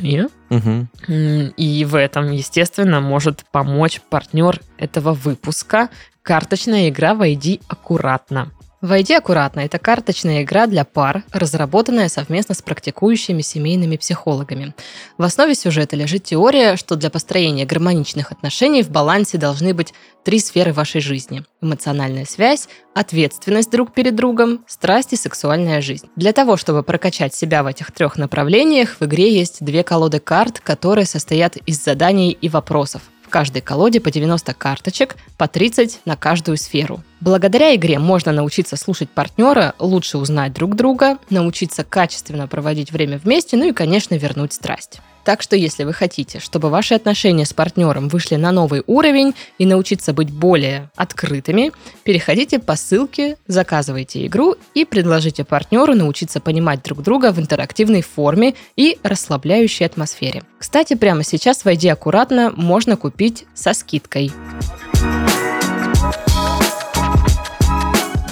М, 0.50 1.54
И 1.58 1.86
в 1.86 1.96
этом, 1.96 2.32
естественно, 2.32 3.02
может 3.02 3.46
помочь 3.52 4.02
партнер 4.10 4.60
этого 4.78 5.14
выпуска. 5.14 5.90
Карточная 6.24 6.90
игра 6.90 7.14
«Войди 7.14 7.62
аккуратно». 7.68 8.52
«Войди 8.82 9.14
аккуратно»— 9.14 9.60
это 9.62 9.78
карточная 9.78 10.42
игра 10.42 10.66
для 10.66 10.84
пар, 10.86 11.24
разработанная 11.32 12.10
совместно 12.10 12.56
с 12.56 12.64
практикующими 12.64 13.44
семейными 13.44 13.96
психологами. 13.96 14.74
В 15.20 15.24
основе 15.24 15.54
сюжета 15.54 15.96
лежит 15.96 16.24
теория, 16.24 16.76
что 16.78 16.96
для 16.96 17.12
построения 17.12 17.66
гармоничных 17.66 18.32
отношений 18.32 18.82
в 18.82 18.90
балансе 18.90 19.38
должны 19.38 19.76
быть 19.76 19.94
три 20.24 20.40
сферы 20.40 20.74
вашей 20.74 21.00
жизни. 21.00 21.44
Эмоциональная 21.62 22.26
связь, 22.26 22.68
ответственность 22.96 23.70
друг 23.70 23.94
перед 23.94 24.16
другом, 24.16 24.66
страсть 24.66 25.14
и 25.14 25.16
сексуальная 25.16 25.82
жизнь. 25.82 26.08
Для 26.16 26.34
того, 26.34 26.58
чтобы 26.58 26.82
прокачать 26.82 27.36
себя 27.36 27.62
в 27.62 27.68
этих 27.68 27.92
трех 27.92 28.18
направлениях, 28.18 28.98
в 29.00 29.06
игре 29.06 29.32
есть 29.32 29.64
две 29.64 29.84
колоды 29.84 30.20
карт, 30.20 30.60
которые 30.60 31.06
состоят 31.06 31.56
из 31.56 31.84
заданий 31.84 32.32
и 32.32 32.50
вопросов. 32.50 33.04
Каждой 33.32 33.62
колоде 33.62 34.02
по 34.02 34.12
90 34.12 34.54
карточек, 34.54 35.16
по 35.38 35.48
30 35.48 36.02
на 36.04 36.18
каждую 36.18 36.58
сферу. 36.58 37.02
Благодаря 37.22 37.74
игре 37.76 37.98
можно 37.98 38.34
научиться 38.34 38.76
слушать 38.76 39.10
партнера, 39.10 39.74
лучше 39.80 40.18
узнать 40.18 40.52
друг 40.52 40.76
друга, 40.76 41.18
научиться 41.30 41.86
качественно 41.86 42.48
проводить 42.48 42.92
время 42.92 43.18
вместе, 43.24 43.56
ну 43.56 43.70
и, 43.70 43.72
конечно, 43.72 44.16
вернуть 44.16 44.52
страсть. 44.52 45.00
Так 45.24 45.42
что, 45.42 45.56
если 45.56 45.84
вы 45.84 45.94
хотите, 45.94 46.40
чтобы 46.40 46.70
ваши 46.70 46.96
отношения 46.96 47.46
с 47.46 47.54
партнером 47.54 48.10
вышли 48.10 48.36
на 48.36 48.52
новый 48.52 48.84
уровень 48.88 49.36
и 49.58 49.66
научиться 49.66 50.14
быть 50.14 50.32
более 50.32 50.90
открытыми, 50.96 51.72
переходите 52.04 52.60
по 52.60 52.76
ссылке, 52.76 53.38
заказывайте 53.48 54.26
игру 54.26 54.56
и 54.74 54.84
предложите 54.86 55.44
партнеру 55.44 55.94
научиться 55.94 56.40
понимать 56.40 56.84
друг 56.84 57.04
друга 57.04 57.32
в 57.32 57.40
интерактивной 57.40 58.02
форме 58.02 58.56
и 58.76 58.98
расслабляющей 59.04 59.86
атмосфере. 59.86 60.44
Кстати, 60.58 60.96
прямо 60.96 61.24
сейчас 61.24 61.66
«Войди 61.66 61.88
аккуратно» 61.88 62.52
можно 62.56 62.98
купить 62.98 63.46
со 63.54 63.74
скидкой. 63.74 64.32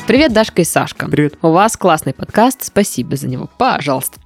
Привет, 0.08 0.34
Дашка 0.34 0.64
и 0.64 0.66
Сашка. 0.66 1.08
Привет. 1.08 1.36
У 1.44 1.52
вас 1.52 1.78
классный 1.78 2.14
подкаст, 2.14 2.64
спасибо 2.64 3.16
за 3.16 3.28
него. 3.28 3.48
Пожалуйста. 3.60 4.20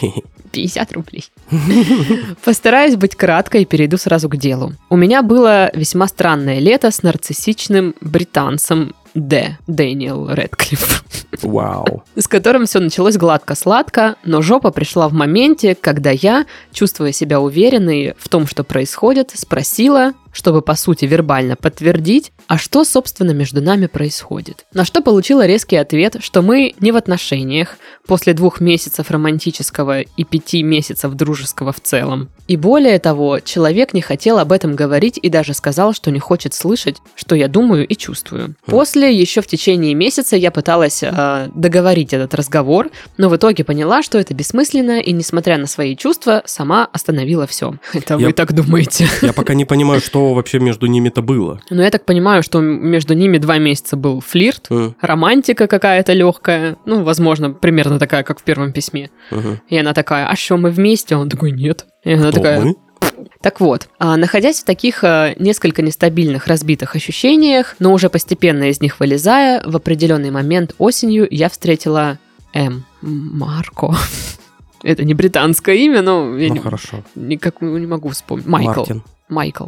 50 0.54 0.92
рублей. 0.92 1.24
Постараюсь 2.44 2.96
быть 2.96 3.16
краткой 3.16 3.62
и 3.62 3.64
перейду 3.64 3.98
сразу 3.98 4.28
к 4.28 4.36
делу. 4.36 4.72
У 4.88 4.96
меня 4.96 5.22
было 5.22 5.70
весьма 5.74 6.06
странное 6.06 6.60
лето 6.60 6.90
с 6.90 7.02
нарциссичным 7.02 7.94
британцем 8.00 8.94
Д. 9.14 9.58
Дэниел 9.68 10.28
Редклифф, 10.28 11.04
Вау. 11.42 12.02
с 12.16 12.26
которым 12.26 12.66
все 12.66 12.80
началось 12.80 13.16
гладко-сладко, 13.16 14.16
но 14.24 14.42
жопа 14.42 14.72
пришла 14.72 15.08
в 15.08 15.12
моменте, 15.12 15.74
когда 15.74 16.10
я, 16.10 16.46
чувствуя 16.72 17.12
себя 17.12 17.40
уверенной 17.40 18.14
в 18.18 18.28
том, 18.28 18.46
что 18.46 18.64
происходит, 18.64 19.30
спросила, 19.34 20.14
чтобы, 20.32 20.62
по 20.62 20.74
сути, 20.74 21.04
вербально 21.04 21.54
подтвердить, 21.54 22.32
а 22.48 22.58
что, 22.58 22.84
собственно, 22.84 23.30
между 23.30 23.62
нами 23.62 23.86
происходит. 23.86 24.66
На 24.74 24.84
что 24.84 25.00
получила 25.00 25.46
резкий 25.46 25.76
ответ, 25.76 26.16
что 26.20 26.42
мы 26.42 26.74
не 26.80 26.90
в 26.90 26.96
отношениях 26.96 27.76
после 28.06 28.34
двух 28.34 28.60
месяцев 28.60 29.10
романтического 29.10 30.00
и 30.00 30.24
пяти 30.24 30.62
месяцев 30.62 31.14
дружеского 31.14 31.72
в 31.72 31.80
целом. 31.80 32.30
И 32.46 32.56
более 32.56 32.98
того, 32.98 33.40
человек 33.40 33.94
не 33.94 34.00
хотел 34.02 34.38
об 34.38 34.52
этом 34.52 34.74
говорить 34.76 35.18
и 35.22 35.28
даже 35.30 35.54
сказал, 35.54 35.94
что 35.94 36.10
не 36.10 36.18
хочет 36.20 36.52
слышать, 36.52 36.96
что 37.14 37.34
я 37.34 37.48
думаю 37.48 37.86
и 37.86 37.94
чувствую. 37.96 38.54
После, 38.66 39.14
еще 39.18 39.40
в 39.40 39.46
течение 39.46 39.94
месяца, 39.94 40.36
я 40.36 40.50
пыталась 40.50 41.02
э, 41.02 41.48
договорить 41.54 42.12
этот 42.12 42.34
разговор, 42.34 42.90
но 43.16 43.28
в 43.28 43.36
итоге 43.36 43.64
поняла, 43.64 44.02
что 44.02 44.18
это 44.18 44.34
бессмысленно, 44.34 45.00
и, 45.00 45.12
несмотря 45.12 45.56
на 45.56 45.66
свои 45.66 45.96
чувства, 45.96 46.42
сама 46.44 46.84
остановила 46.92 47.46
все. 47.46 47.74
Это 47.94 48.14
Я- 48.18 48.26
вы 48.26 48.32
так 48.32 48.52
думаете? 48.52 49.06
Я 49.22 49.32
пока 49.34 49.54
не 49.54 49.64
понимаю, 49.64 50.00
что 50.00 50.34
вообще 50.34 50.58
между 50.58 50.86
ними-то 50.86 51.22
было. 51.22 51.60
Но 51.70 51.82
я 51.82 51.90
так 51.90 52.04
понимаю, 52.04 52.42
что 52.42 52.60
между 52.60 53.14
ними 53.14 53.38
два 53.38 53.58
месяца 53.58 53.96
был 53.96 54.20
флирт, 54.20 54.66
М, 54.70 54.94
романтика 55.00 55.66
какая-то 55.66 56.12
легкая, 56.12 56.76
ну, 56.84 57.02
возможно, 57.04 57.50
примерно 57.50 57.98
такая, 57.98 58.22
как 58.22 58.40
в 58.40 58.42
первом 58.42 58.72
письме. 58.72 59.10
И 59.68 59.76
она 59.78 59.94
такая, 59.94 60.28
а 60.28 60.36
что, 60.36 60.56
мы 60.56 60.70
вместе? 60.70 61.16
Он 61.16 61.28
такой, 61.28 61.50
нет. 61.50 61.86
И 62.04 62.12
она 62.12 62.30
Кто 62.30 62.36
такая, 62.38 62.60
мы? 62.60 62.76
Так 63.40 63.60
вот, 63.60 63.88
а, 63.98 64.16
находясь 64.16 64.60
в 64.60 64.64
таких 64.64 65.04
а, 65.04 65.34
несколько 65.38 65.82
нестабильных, 65.82 66.46
разбитых 66.46 66.96
ощущениях, 66.96 67.76
но 67.78 67.92
уже 67.92 68.08
постепенно 68.08 68.64
из 68.70 68.80
них 68.80 69.00
вылезая, 69.00 69.62
в 69.64 69.76
определенный 69.76 70.30
момент 70.30 70.74
осенью 70.78 71.26
я 71.30 71.48
встретила 71.48 72.18
М. 72.54 72.84
Марко. 73.02 73.94
Это 74.82 75.04
не 75.04 75.14
британское 75.14 75.76
имя, 75.76 76.02
но 76.02 76.36
я 76.38 76.48
Ну 76.48 76.54
не, 76.54 76.60
хорошо. 76.60 77.02
никак 77.14 77.60
не 77.60 77.86
могу 77.86 78.10
вспомнить. 78.10 78.46
Майкл. 78.46 78.80
Мартин. 78.80 79.02
Майкл. 79.28 79.66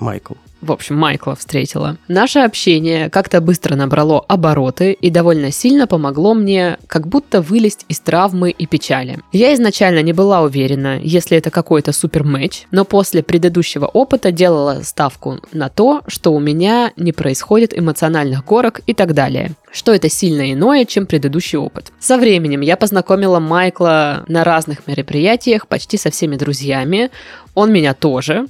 Майкл. 0.00 0.34
В 0.60 0.72
общем, 0.72 0.96
Майкла 0.96 1.36
встретила. 1.36 1.96
Наше 2.08 2.40
общение 2.40 3.10
как-то 3.10 3.40
быстро 3.40 3.76
набрало 3.76 4.24
обороты 4.26 4.92
и 4.92 5.08
довольно 5.08 5.52
сильно 5.52 5.86
помогло 5.86 6.34
мне 6.34 6.78
как 6.88 7.06
будто 7.06 7.40
вылезть 7.40 7.84
из 7.88 8.00
травмы 8.00 8.50
и 8.50 8.66
печали. 8.66 9.20
Я 9.32 9.54
изначально 9.54 10.02
не 10.02 10.12
была 10.12 10.42
уверена, 10.42 10.98
если 11.00 11.38
это 11.38 11.50
какой-то 11.50 11.92
супер 11.92 12.24
матч, 12.24 12.64
но 12.72 12.84
после 12.84 13.22
предыдущего 13.22 13.86
опыта 13.86 14.32
делала 14.32 14.82
ставку 14.82 15.38
на 15.52 15.68
то, 15.68 16.02
что 16.08 16.32
у 16.32 16.40
меня 16.40 16.92
не 16.96 17.12
происходит 17.12 17.78
эмоциональных 17.78 18.44
горок 18.44 18.80
и 18.86 18.94
так 18.94 19.14
далее. 19.14 19.52
Что 19.70 19.92
это 19.92 20.08
сильно 20.08 20.52
иное, 20.52 20.86
чем 20.86 21.06
предыдущий 21.06 21.58
опыт. 21.58 21.92
Со 22.00 22.16
временем 22.16 22.62
я 22.62 22.76
познакомила 22.76 23.38
Майкла 23.38 24.24
на 24.26 24.42
разных 24.42 24.86
мероприятиях 24.86 25.68
почти 25.68 25.98
со 25.98 26.10
всеми 26.10 26.36
друзьями. 26.36 27.10
Он 27.54 27.72
меня 27.72 27.94
тоже, 27.94 28.46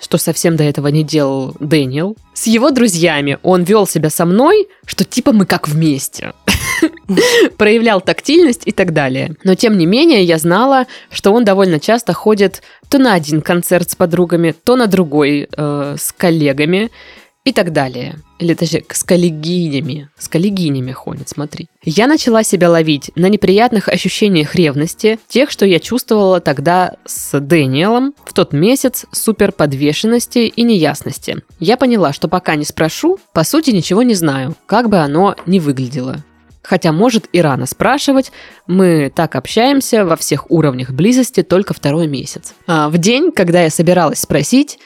что 0.00 0.18
совсем 0.18 0.56
до 0.56 0.64
этого 0.64 0.88
не 0.88 1.04
делал 1.04 1.54
Дэниел. 1.60 2.16
С 2.34 2.46
его 2.46 2.70
друзьями 2.70 3.38
он 3.42 3.62
вел 3.64 3.86
себя 3.86 4.10
со 4.10 4.24
мной, 4.24 4.68
что 4.86 5.04
типа 5.04 5.32
мы 5.32 5.46
как 5.46 5.68
вместе. 5.68 6.32
Проявлял 7.56 8.00
тактильность 8.00 8.62
и 8.64 8.72
так 8.72 8.92
далее. 8.92 9.36
Но 9.44 9.54
тем 9.54 9.76
не 9.76 9.86
менее 9.86 10.24
я 10.24 10.38
знала, 10.38 10.86
что 11.10 11.32
он 11.32 11.44
довольно 11.44 11.78
часто 11.78 12.12
ходит 12.12 12.62
то 12.88 12.98
на 12.98 13.14
один 13.14 13.42
концерт 13.42 13.90
с 13.90 13.94
подругами, 13.94 14.54
то 14.64 14.76
на 14.76 14.86
другой 14.86 15.48
э, 15.50 15.96
с 15.98 16.12
коллегами 16.12 16.90
и 17.44 17.52
так 17.52 17.72
далее. 17.72 18.16
Или 18.38 18.54
даже 18.54 18.82
с 18.90 19.02
коллегинями. 19.02 20.08
С 20.18 20.28
коллегинями 20.28 20.92
ходит, 20.92 21.28
смотри. 21.28 21.68
Я 21.82 22.06
начала 22.06 22.42
себя 22.42 22.70
ловить 22.70 23.10
на 23.14 23.28
неприятных 23.28 23.88
ощущениях 23.88 24.54
ревности, 24.54 25.18
тех, 25.28 25.50
что 25.50 25.64
я 25.64 25.78
чувствовала 25.78 26.40
тогда 26.40 26.96
с 27.06 27.38
Дэниелом 27.38 28.14
в 28.24 28.32
тот 28.34 28.52
месяц 28.52 29.06
супер 29.12 29.52
подвешенности 29.52 30.40
и 30.40 30.62
неясности. 30.62 31.38
Я 31.58 31.76
поняла, 31.76 32.12
что 32.12 32.28
пока 32.28 32.56
не 32.56 32.64
спрошу, 32.64 33.18
по 33.32 33.44
сути 33.44 33.70
ничего 33.70 34.02
не 34.02 34.14
знаю, 34.14 34.54
как 34.66 34.88
бы 34.88 34.98
оно 34.98 35.34
ни 35.46 35.58
выглядело. 35.58 36.22
Хотя, 36.62 36.92
может, 36.92 37.26
и 37.32 37.40
рано 37.40 37.64
спрашивать, 37.66 38.32
мы 38.66 39.10
так 39.14 39.34
общаемся 39.34 40.04
во 40.04 40.16
всех 40.16 40.50
уровнях 40.50 40.90
близости 40.90 41.42
только 41.42 41.72
второй 41.72 42.06
месяц. 42.06 42.54
А 42.66 42.90
в 42.90 42.98
день, 42.98 43.32
когда 43.32 43.62
я 43.62 43.70
собиралась 43.70 44.20
спросить, 44.20 44.78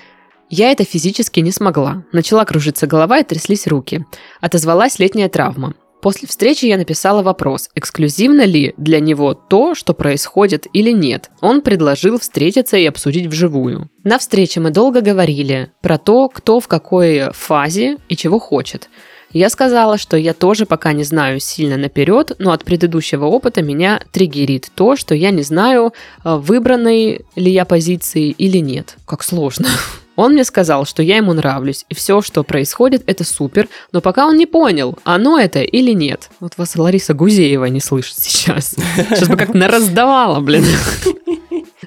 я 0.55 0.71
это 0.71 0.85
физически 0.85 1.41
не 1.41 1.51
смогла. 1.51 2.05
Начала 2.13 2.45
кружиться 2.45 2.87
голова 2.87 3.19
и 3.19 3.25
тряслись 3.25 3.67
руки. 3.67 4.05
Отозвалась 4.41 5.01
летняя 5.01 5.29
травма. 5.29 5.75
После 6.01 6.29
встречи 6.29 6.67
я 6.67 6.77
написала 6.77 7.23
вопрос, 7.23 7.71
эксклюзивно 7.75 8.45
ли 8.45 8.75
для 8.77 9.01
него 9.01 9.35
то, 9.35 9.75
что 9.75 9.95
происходит 9.95 10.67
или 10.73 10.91
нет. 10.91 11.31
Он 11.41 11.61
предложил 11.61 12.21
встретиться 12.21 12.77
и 12.77 12.85
обсудить 12.85 13.27
вживую. 13.27 13.91
На 14.05 14.19
встрече 14.19 14.61
мы 14.61 14.71
долго 14.71 15.01
говорили 15.01 15.73
про 15.81 15.99
то, 15.99 16.29
кто 16.29 16.61
в 16.61 16.69
какой 16.69 17.33
фазе 17.33 17.97
и 18.09 18.17
чего 18.17 18.39
хочет. 18.39 18.89
Я 19.33 19.49
сказала, 19.49 19.99
что 19.99 20.17
я 20.17 20.35
тоже 20.35 20.67
пока 20.67 20.93
не 20.93 21.03
знаю 21.03 21.41
сильно 21.41 21.77
наперед, 21.77 22.37
но 22.39 22.53
от 22.53 22.65
предыдущего 22.65 23.25
опыта 23.25 23.63
меня 23.63 24.01
триггерит 24.13 24.71
то, 24.77 24.95
что 24.95 25.17
я 25.17 25.31
не 25.31 25.43
знаю, 25.43 25.95
э, 26.25 26.37
выбранной 26.37 27.25
ли 27.35 27.51
я 27.51 27.65
позиции 27.65 28.31
или 28.31 28.59
нет. 28.59 28.97
Как 29.05 29.25
сложно. 29.25 29.67
Он 30.17 30.33
мне 30.33 30.45
сказал, 30.45 30.87
что 30.87 31.03
я 31.03 31.17
ему 31.17 31.33
нравлюсь, 31.33 31.85
и 31.89 31.95
все, 31.95 32.21
что 32.23 32.45
происходит, 32.45 33.03
это 33.07 33.25
супер, 33.25 33.69
но 33.93 34.01
пока 34.01 34.27
он 34.27 34.37
не 34.37 34.47
понял, 34.47 34.97
оно 35.05 35.39
это 35.39 35.61
или 35.61 35.93
нет. 35.93 36.31
Вот 36.41 36.53
вас 36.57 36.77
Лариса 36.77 37.15
Гузеева 37.15 37.65
не 37.67 37.81
слышит 37.81 38.19
сейчас. 38.19 38.77
Сейчас 38.97 39.29
бы 39.29 39.37
как 39.37 39.55
нараздавала, 39.55 40.41
блин. 40.41 40.65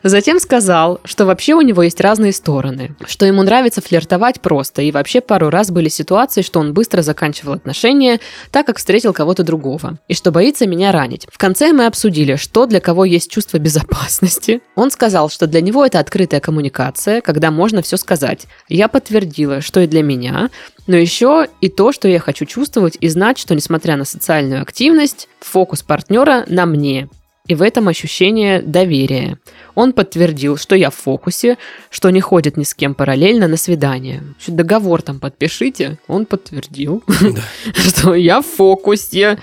Затем 0.08 0.39
сказал, 0.39 1.02
что 1.04 1.26
вообще 1.26 1.54
у 1.54 1.62
него 1.62 1.84
есть 1.84 2.00
разные 2.00 2.32
стороны, 2.32 2.96
что 3.06 3.26
ему 3.26 3.43
нравится 3.43 3.82
флиртовать 3.82 4.39
просто, 4.39 4.82
и 4.82 4.91
вообще 4.91 5.20
пару 5.20 5.50
раз 5.50 5.70
были 5.70 5.89
ситуации, 5.89 6.41
что 6.43 6.62
он 6.62 6.74
быстро 6.74 7.02
заканчивал 7.02 7.54
отношения, 7.54 8.22
так 8.50 8.65
как 8.65 8.78
встретил 8.78 9.12
кого-то 9.12 9.43
другого, 9.43 10.00
и 10.08 10.13
что 10.13 10.32
боится 10.32 10.65
меня 10.65 10.93
ранить. 10.93 11.28
В 11.30 11.38
конце 11.38 11.74
мы 11.74 11.88
обсудили, 11.88 12.38
что 12.38 12.65
для 12.67 12.80
кого 12.80 13.04
есть 13.04 13.30
чувство 13.30 13.58
безопасности. 13.58 14.62
Он 14.76 14.91
сказал, 14.91 15.30
что 15.30 15.46
для 15.46 15.60
него 15.60 15.86
это 15.86 16.00
открытая 16.00 16.39
коммуникация, 16.39 17.20
когда 17.20 17.52
можно 17.52 17.82
все 17.82 17.98
сказать. 17.98 18.48
Я 18.70 18.88
подтвердила, 18.88 19.60
что 19.60 19.82
и 19.82 19.88
для 19.88 20.04
меня, 20.04 20.50
но 20.88 20.96
еще 20.96 21.48
и 21.60 21.67
то, 21.67 21.91
что 21.91 22.08
я 22.08 22.20
хочу 22.20 22.46
чувствовать 22.46 22.98
и 23.02 23.10
знать, 23.10 23.38
что 23.38 23.56
несмотря 23.56 23.98
на 23.98 24.06
социальную 24.06 24.62
активность, 24.62 25.28
фокус 25.41 25.84
партнера 25.84 26.46
на 26.48 26.65
мне, 26.65 27.10
и 27.48 27.56
в 27.56 27.62
этом 27.62 27.88
ощущение 27.88 28.62
доверия. 28.62 29.39
Он 29.77 29.93
подтвердил, 29.93 30.57
что 30.57 30.75
я 30.75 30.89
в 30.89 30.95
фокусе, 30.95 31.59
что 31.91 32.09
не 32.09 32.19
ходит 32.19 32.57
ни 32.57 32.63
с 32.63 32.73
кем 32.73 32.95
параллельно 32.95 33.47
на 33.47 33.57
свидание. 33.57 34.23
Договор 34.47 35.03
там 35.03 35.19
подпишите. 35.19 35.99
Он 36.07 36.25
подтвердил, 36.25 37.03
что 37.75 38.15
я 38.15 38.41
в 38.41 38.47
фокусе. 38.47 39.37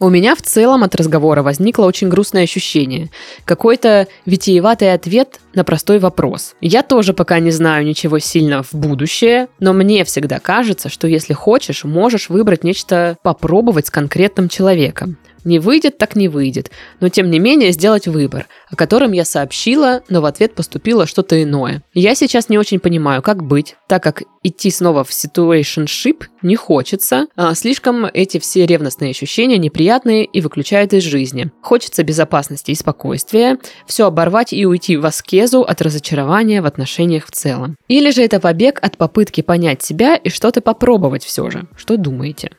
У 0.00 0.08
меня 0.08 0.34
в 0.34 0.42
целом 0.42 0.82
от 0.82 0.96
разговора 0.96 1.44
возникло 1.44 1.84
очень 1.84 2.08
грустное 2.08 2.42
ощущение. 2.42 3.10
Какой-то 3.44 4.08
витиеватый 4.26 4.92
ответ 4.92 5.38
на 5.54 5.62
простой 5.62 6.00
вопрос. 6.00 6.56
Я 6.60 6.82
тоже 6.82 7.12
пока 7.12 7.38
не 7.38 7.52
знаю 7.52 7.84
ничего 7.84 8.18
сильно 8.18 8.64
в 8.64 8.74
будущее, 8.74 9.46
но 9.60 9.72
мне 9.72 10.04
всегда 10.04 10.40
кажется, 10.40 10.88
что 10.88 11.06
если 11.06 11.32
хочешь, 11.32 11.84
можешь 11.84 12.28
выбрать 12.28 12.64
нечто 12.64 13.18
попробовать 13.22 13.86
с 13.86 13.90
конкретным 13.90 14.48
человеком. 14.48 15.16
Не 15.44 15.58
выйдет, 15.58 15.98
так 15.98 16.16
не 16.16 16.28
выйдет, 16.28 16.70
но 17.00 17.08
тем 17.08 17.30
не 17.30 17.38
менее 17.38 17.72
сделать 17.72 18.06
выбор, 18.06 18.46
о 18.70 18.76
котором 18.76 19.12
я 19.12 19.24
сообщила, 19.24 20.02
но 20.08 20.20
в 20.20 20.26
ответ 20.26 20.54
поступило 20.54 21.06
что-то 21.06 21.42
иное. 21.42 21.82
Я 21.94 22.14
сейчас 22.14 22.48
не 22.48 22.58
очень 22.58 22.78
понимаю, 22.78 23.22
как 23.22 23.42
быть, 23.42 23.76
так 23.88 24.02
как 24.02 24.22
идти 24.42 24.70
снова 24.70 25.04
в 25.04 25.10
situationship 25.10 26.24
не 26.42 26.56
хочется, 26.56 27.26
а 27.36 27.54
слишком 27.54 28.06
эти 28.06 28.38
все 28.38 28.66
ревностные 28.66 29.10
ощущения 29.10 29.58
неприятные 29.58 30.24
и 30.24 30.40
выключают 30.40 30.92
из 30.92 31.02
жизни. 31.02 31.50
Хочется 31.62 32.02
безопасности 32.02 32.70
и 32.70 32.74
спокойствия, 32.74 33.58
все 33.86 34.06
оборвать 34.06 34.52
и 34.52 34.66
уйти 34.66 34.96
в 34.96 35.06
аскезу 35.06 35.62
от 35.62 35.82
разочарования 35.82 36.62
в 36.62 36.66
отношениях 36.66 37.26
в 37.26 37.30
целом. 37.30 37.76
Или 37.88 38.10
же 38.10 38.22
это 38.22 38.40
побег 38.40 38.78
от 38.82 38.96
попытки 38.96 39.40
понять 39.40 39.82
себя 39.82 40.16
и 40.16 40.28
что-то 40.28 40.60
попробовать 40.60 41.24
все 41.24 41.50
же. 41.50 41.64
Что 41.76 41.96
думаете? 41.96 42.52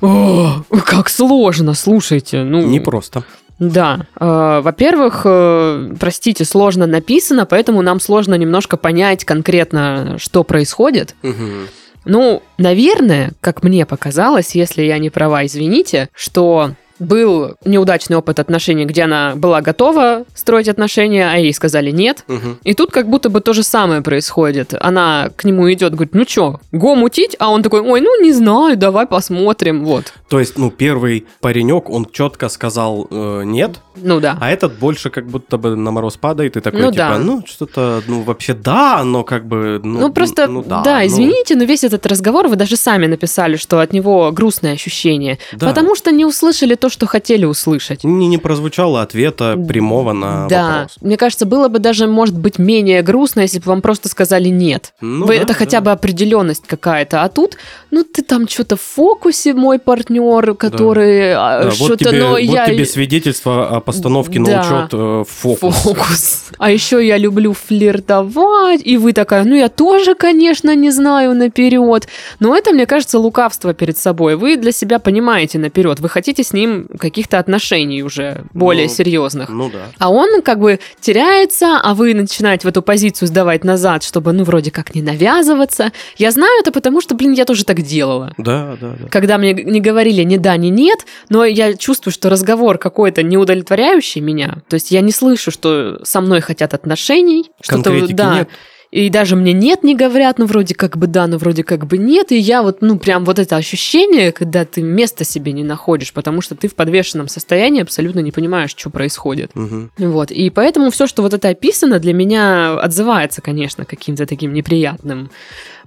О, 0.00 0.62
как 0.84 1.08
сложно, 1.08 1.74
слушайте. 1.74 2.42
Ну, 2.42 2.66
Непросто. 2.66 3.24
Да. 3.60 4.06
Э, 4.18 4.60
во-первых, 4.62 5.22
э, 5.26 5.94
простите, 6.00 6.44
сложно 6.46 6.86
написано, 6.86 7.44
поэтому 7.44 7.82
нам 7.82 8.00
сложно 8.00 8.34
немножко 8.34 8.78
понять 8.78 9.24
конкретно, 9.24 10.16
что 10.18 10.44
происходит. 10.44 11.14
Мгм. 11.22 11.68
Ну, 12.04 12.42
наверное, 12.58 13.32
как 13.40 13.62
мне 13.62 13.86
показалось, 13.86 14.54
если 14.54 14.82
я 14.82 14.98
не 14.98 15.10
права, 15.10 15.44
извините, 15.44 16.08
что 16.14 16.72
был 17.00 17.56
неудачный 17.64 18.16
опыт 18.16 18.38
отношений, 18.38 18.84
где 18.84 19.02
она 19.02 19.32
была 19.34 19.62
готова 19.62 20.24
строить 20.34 20.68
отношения, 20.68 21.28
а 21.28 21.36
ей 21.36 21.52
сказали 21.52 21.90
нет. 21.90 22.24
Мгм. 22.28 22.58
И 22.62 22.74
тут 22.74 22.92
как 22.92 23.08
будто 23.08 23.30
бы 23.30 23.40
то 23.40 23.52
же 23.52 23.62
самое 23.62 24.02
происходит. 24.02 24.74
Она 24.78 25.30
к 25.34 25.44
нему 25.44 25.72
идет, 25.72 25.94
говорит, 25.94 26.14
ну 26.14 26.24
чё, 26.24 26.60
го 26.72 26.94
мутить? 26.94 27.34
А 27.38 27.50
он 27.50 27.62
такой, 27.62 27.80
ой, 27.80 28.00
ну 28.00 28.22
не 28.22 28.32
знаю, 28.32 28.76
давай 28.76 29.06
посмотрим, 29.06 29.84
вот. 29.84 30.12
То 30.30 30.38
есть, 30.38 30.56
ну, 30.56 30.70
первый 30.70 31.26
паренек, 31.40 31.90
он 31.90 32.06
четко 32.06 32.48
сказал 32.48 33.08
э, 33.10 33.42
нет, 33.44 33.80
Ну 33.96 34.20
да. 34.20 34.38
а 34.40 34.48
этот 34.48 34.78
больше 34.78 35.10
как 35.10 35.26
будто 35.26 35.58
бы 35.58 35.74
на 35.74 35.90
мороз 35.90 36.16
падает 36.16 36.56
и 36.56 36.60
такой, 36.60 36.82
Ну 36.82 36.92
типа, 36.92 37.08
да. 37.08 37.18
ну, 37.18 37.42
что-то, 37.44 38.00
ну, 38.06 38.22
вообще 38.22 38.54
да, 38.54 39.02
но 39.02 39.24
как 39.24 39.44
бы, 39.46 39.80
ну, 39.82 39.98
Ну, 39.98 40.12
просто, 40.12 40.46
ну, 40.46 40.62
да, 40.62 40.82
ну, 41.00 41.06
извините, 41.06 41.56
но 41.56 41.64
весь 41.64 41.82
этот 41.82 42.06
разговор 42.06 42.46
вы 42.46 42.54
даже 42.54 42.76
сами 42.76 43.06
написали, 43.06 43.56
что 43.56 43.80
от 43.80 43.92
него 43.92 44.30
грустное 44.30 44.74
ощущение. 44.74 45.38
Да. 45.52 45.66
Потому 45.66 45.96
что 45.96 46.12
не 46.12 46.24
услышали 46.24 46.76
то, 46.76 46.90
что 46.90 47.06
хотели 47.06 47.44
услышать. 47.44 48.04
Не, 48.04 48.28
не 48.28 48.38
прозвучало 48.38 49.02
ответа 49.02 49.56
прямого 49.56 50.12
на 50.12 50.46
да, 50.46 50.66
вопрос. 50.82 50.96
мне 51.00 51.16
кажется, 51.16 51.44
было 51.44 51.66
бы 51.66 51.80
даже, 51.80 52.06
может 52.06 52.38
быть, 52.38 52.56
менее 52.60 53.02
грустно, 53.02 53.40
если 53.40 53.58
бы 53.58 53.64
вам 53.66 53.82
просто 53.82 54.08
сказали 54.08 54.48
нет. 54.48 54.94
Ну 55.00 55.26
Вы- 55.26 55.38
да, 55.38 55.42
это 55.42 55.54
хотя 55.54 55.80
да. 55.80 55.86
бы 55.86 55.90
определенность 55.90 56.68
какая-то. 56.68 57.24
А 57.24 57.28
тут, 57.28 57.56
ну, 57.90 58.04
ты 58.04 58.22
там 58.22 58.46
что-то 58.46 58.76
в 58.76 58.80
фокусе, 58.80 59.54
мой 59.54 59.80
партнер, 59.80 60.19
который 60.56 61.32
а, 61.34 61.64
Да, 61.64 61.64
вот 61.66 61.74
что-то, 61.74 62.04
тебе, 62.04 62.18
но 62.18 62.30
вот 62.30 62.38
я... 62.38 62.66
тебе 62.66 62.84
свидетельство 62.84 63.68
о 63.76 63.80
постановке 63.80 64.38
Да. 64.40 64.44
на 64.44 64.60
учет 64.60 64.90
э, 64.92 65.24
фокус. 65.28 65.74
Фокус. 65.76 66.44
А 66.58 66.70
еще 66.70 67.06
я 67.06 67.16
люблю 67.16 67.52
флиртовать, 67.54 68.80
и 68.84 68.96
вы 68.96 69.12
такая, 69.12 69.44
ну 69.44 69.54
я 69.54 69.68
тоже, 69.68 70.14
конечно, 70.14 70.74
не 70.74 70.90
знаю 70.90 71.34
наперед. 71.34 72.08
Но 72.38 72.56
это, 72.56 72.72
мне 72.72 72.86
кажется, 72.86 73.18
лукавство 73.18 73.74
перед 73.74 73.96
собой. 73.98 74.36
Вы 74.36 74.56
для 74.56 74.72
себя 74.72 74.98
понимаете 74.98 75.58
наперед. 75.58 76.00
Вы 76.00 76.08
хотите 76.08 76.42
с 76.42 76.52
ним 76.52 76.88
каких-то 76.98 77.38
отношений 77.38 78.02
уже 78.02 78.44
более 78.52 78.86
Ну, 78.86 78.92
серьезных. 78.94 79.48
Ну 79.48 79.70
да. 79.70 79.86
А 79.98 80.10
он 80.10 80.42
как 80.42 80.58
бы 80.60 80.78
теряется, 81.00 81.78
а 81.82 81.94
вы 81.94 82.14
начинаете 82.14 82.66
в 82.66 82.70
эту 82.70 82.82
позицию 82.82 83.28
сдавать 83.28 83.64
назад, 83.64 84.02
чтобы, 84.02 84.32
ну, 84.32 84.44
вроде 84.44 84.70
как 84.70 84.94
не 84.94 85.02
навязываться. 85.02 85.92
Я 86.16 86.30
знаю 86.30 86.60
это 86.60 86.72
потому, 86.72 87.00
что, 87.00 87.14
блин, 87.14 87.32
я 87.32 87.44
тоже 87.44 87.64
так 87.64 87.82
делала. 87.82 88.32
Да, 88.38 88.76
да, 88.80 88.94
да. 88.98 89.08
Когда 89.08 89.38
мне 89.38 89.52
не 89.52 89.80
говорили 89.80 90.09
ни 90.22 90.36
да, 90.36 90.56
ни 90.56 90.68
нет, 90.68 91.06
но 91.28 91.44
я 91.44 91.74
чувствую, 91.74 92.12
что 92.12 92.28
разговор 92.28 92.78
какой-то 92.78 93.22
неудовлетворяющий 93.22 94.20
меня. 94.20 94.62
То 94.68 94.74
есть 94.74 94.90
я 94.90 95.00
не 95.00 95.12
слышу, 95.12 95.50
что 95.50 96.00
со 96.04 96.20
мной 96.20 96.40
хотят 96.40 96.74
отношений. 96.74 97.50
Что-то, 97.60 97.84
Конкретики 97.84 98.14
да. 98.14 98.34
нет. 98.38 98.48
И 98.90 99.08
даже 99.08 99.36
мне 99.36 99.52
нет 99.52 99.84
не 99.84 99.94
говорят, 99.94 100.38
ну 100.38 100.46
вроде 100.46 100.74
как 100.74 100.96
бы 100.96 101.06
да, 101.06 101.28
но 101.28 101.38
вроде 101.38 101.62
как 101.62 101.86
бы 101.86 101.96
нет. 101.96 102.32
И 102.32 102.38
я 102.38 102.62
вот, 102.62 102.78
ну 102.80 102.98
прям 102.98 103.24
вот 103.24 103.38
это 103.38 103.56
ощущение, 103.56 104.32
когда 104.32 104.64
ты 104.64 104.82
места 104.82 105.24
себе 105.24 105.52
не 105.52 105.62
находишь, 105.62 106.12
потому 106.12 106.40
что 106.40 106.56
ты 106.56 106.66
в 106.66 106.74
подвешенном 106.74 107.28
состоянии 107.28 107.82
абсолютно 107.82 108.18
не 108.18 108.32
понимаешь, 108.32 108.74
что 108.76 108.90
происходит. 108.90 109.52
Мгм. 109.54 109.92
Вот. 109.98 110.32
И 110.32 110.50
поэтому 110.50 110.90
все, 110.90 111.06
что 111.06 111.22
вот 111.22 111.34
это 111.34 111.48
описано, 111.48 112.00
для 112.00 112.12
меня 112.12 112.80
отзывается, 112.80 113.40
конечно, 113.40 113.84
каким-то 113.84 114.26
таким 114.26 114.52
неприятным 114.52 115.30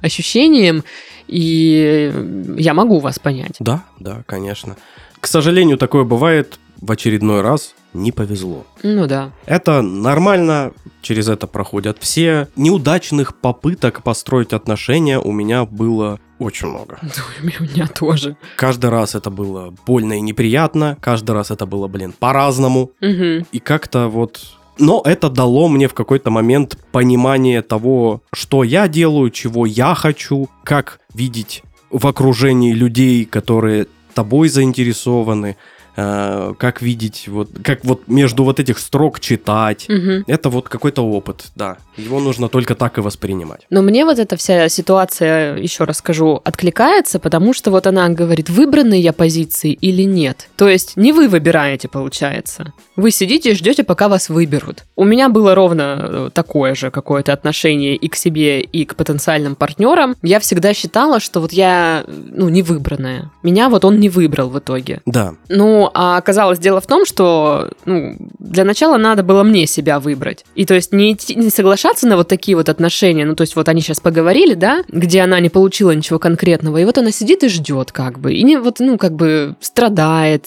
ощущением. 0.02 0.84
И 1.28 2.14
я 2.58 2.74
могу 2.74 3.00
вас 3.00 3.20
понять. 3.20 3.56
Да, 3.60 3.84
да, 4.00 4.24
конечно. 4.26 4.76
К 5.20 5.28
сожалению, 5.28 5.78
такое 5.78 6.04
бывает 6.04 6.60
в 6.82 6.92
очередной 6.92 7.42
раз. 7.42 7.74
Не 7.94 8.12
повезло. 8.12 8.66
Ну 8.82 9.06
да. 9.08 9.32
Это 9.46 9.84
нормально, 9.84 10.74
через 11.02 11.30
это 11.30 11.46
проходят 11.46 11.98
все. 12.00 12.48
Неудачных 12.56 13.36
попыток 13.36 14.02
построить 14.02 14.52
отношения 14.52 15.20
у 15.20 15.32
меня 15.32 15.66
было 15.66 16.20
очень 16.40 16.68
много. 16.70 17.00
Ой, 17.44 17.54
У 17.60 17.64
меня 17.64 17.88
тоже. 17.88 18.36
Каждый 18.58 18.90
раз 18.90 19.14
это 19.16 19.30
было 19.30 19.74
больно 19.86 20.14
и 20.14 20.22
неприятно, 20.22 20.98
каждый 21.02 21.32
раз 21.32 21.52
это 21.52 21.66
было, 21.66 21.88
блин, 21.88 22.14
по-разному. 22.18 22.92
Мгм. 23.00 23.46
И 23.52 23.60
как-то 23.60 24.08
вот... 24.08 24.42
Но 24.80 25.02
это 25.06 25.30
дало 25.30 25.68
мне 25.68 25.88
в 25.88 25.94
какой-то 25.94 26.32
момент 26.32 26.78
понимание 26.92 27.62
того, 27.62 28.22
что 28.34 28.64
я 28.64 28.88
делаю, 28.88 29.30
чего 29.30 29.66
я 29.66 29.94
хочу, 29.94 30.50
как 30.64 31.00
видеть 31.14 31.64
в 31.92 32.08
окружении 32.08 32.74
людей, 32.74 33.26
которые 33.26 33.88
тобой 34.14 34.48
заинтересованы, 34.48 35.58
э, 35.96 36.54
как 36.58 36.82
видеть, 36.82 37.28
вот, 37.28 37.50
как 37.64 37.84
вот 37.86 38.08
между 38.08 38.44
вот 38.44 38.60
этих 38.60 38.80
строк 38.80 39.20
читать. 39.20 39.86
Мгм. 39.90 40.24
Это 40.28 40.50
вот 40.50 40.70
какой-то 40.70 41.02
опыт, 41.06 41.46
да. 41.56 41.78
Его 41.98 42.20
нужно 42.20 42.50
только 42.50 42.76
так 42.76 42.98
и 42.98 43.02
воспринимать. 43.02 43.62
Но 43.70 43.82
мне 43.82 44.06
вот 44.06 44.20
эта 44.20 44.36
вся 44.36 44.70
ситуация, 44.70 45.58
еще 45.58 45.84
раз 45.84 45.98
скажу, 45.98 46.42
откликается, 46.44 47.20
потому 47.20 47.54
что 47.54 47.72
вот 47.72 47.88
она 47.88 48.10
говорит, 48.10 48.50
выбранные 48.50 49.02
я 49.02 49.14
позиции 49.14 49.74
или 49.74 50.04
нет. 50.04 50.50
То 50.56 50.68
есть 50.68 50.98
не 50.98 51.12
вы 51.12 51.28
выбираете, 51.28 51.88
получается. 51.88 52.74
Вы 52.96 53.12
сидите 53.12 53.52
и 53.52 53.56
ждете, 53.56 53.84
пока 53.84 54.08
вас 54.08 54.30
выберут. 54.30 54.84
У 54.96 55.04
меня 55.04 55.30
было 55.30 55.56
ровно 55.56 56.00
э, 56.00 56.30
такое 56.34 56.76
же 56.76 56.92
какое-то 56.92 57.34
отношение 57.34 57.96
и 57.96 58.08
к 58.08 58.16
себе, 58.16 58.62
и 58.62 58.86
к 58.86 58.96
потенциальным 58.96 59.56
партнерам. 59.56 60.16
Я 60.22 60.40
всегда 60.40 60.74
считала, 60.74 61.20
что 61.20 61.40
вот 61.40 61.54
я, 61.54 62.04
ну, 62.08 62.50
не 62.50 62.62
выбранная. 62.62 63.32
Меня 63.44 63.70
вот 63.70 63.86
он 63.86 64.00
не 64.00 64.10
выбрал 64.10 64.50
в 64.50 64.60
итоге. 64.60 65.02
Да, 65.06 65.36
Ну, 65.84 65.92
а 65.94 66.16
оказалось 66.16 66.60
дело 66.60 66.80
в 66.80 66.88
том, 66.88 67.06
что 67.06 67.70
ну, 67.84 68.16
для 68.40 68.64
начала 68.64 68.96
надо 68.96 69.22
было 69.22 69.44
мне 69.44 69.68
себя 69.68 70.00
выбрать. 70.00 70.46
И 70.56 70.66
то 70.66 70.74
есть 70.76 70.94
не, 70.94 71.14
идти- 71.14 71.36
не 71.36 71.50
соглашаться 71.50 72.08
на 72.08 72.16
вот 72.16 72.30
такие 72.30 72.56
вот 72.56 72.70
отношения. 72.70 73.26
Ну, 73.26 73.36
то 73.36 73.42
есть 73.42 73.58
вот 73.58 73.68
они 73.68 73.82
сейчас 73.82 74.00
поговорили, 74.00 74.54
да, 74.54 74.86
где 74.88 75.20
она 75.20 75.42
не 75.42 75.50
получила 75.50 75.92
ничего 75.92 76.20
конкретного, 76.20 76.78
и 76.78 76.86
вот 76.86 76.98
она 76.98 77.12
сидит 77.12 77.44
и 77.44 77.50
ждет 77.50 77.92
как 77.92 78.20
бы. 78.20 78.34
И 78.34 78.44
не 78.44 78.56
вот, 78.58 78.80
ну, 78.80 78.98
как 78.98 79.14
бы 79.14 79.56
страдает. 79.60 80.46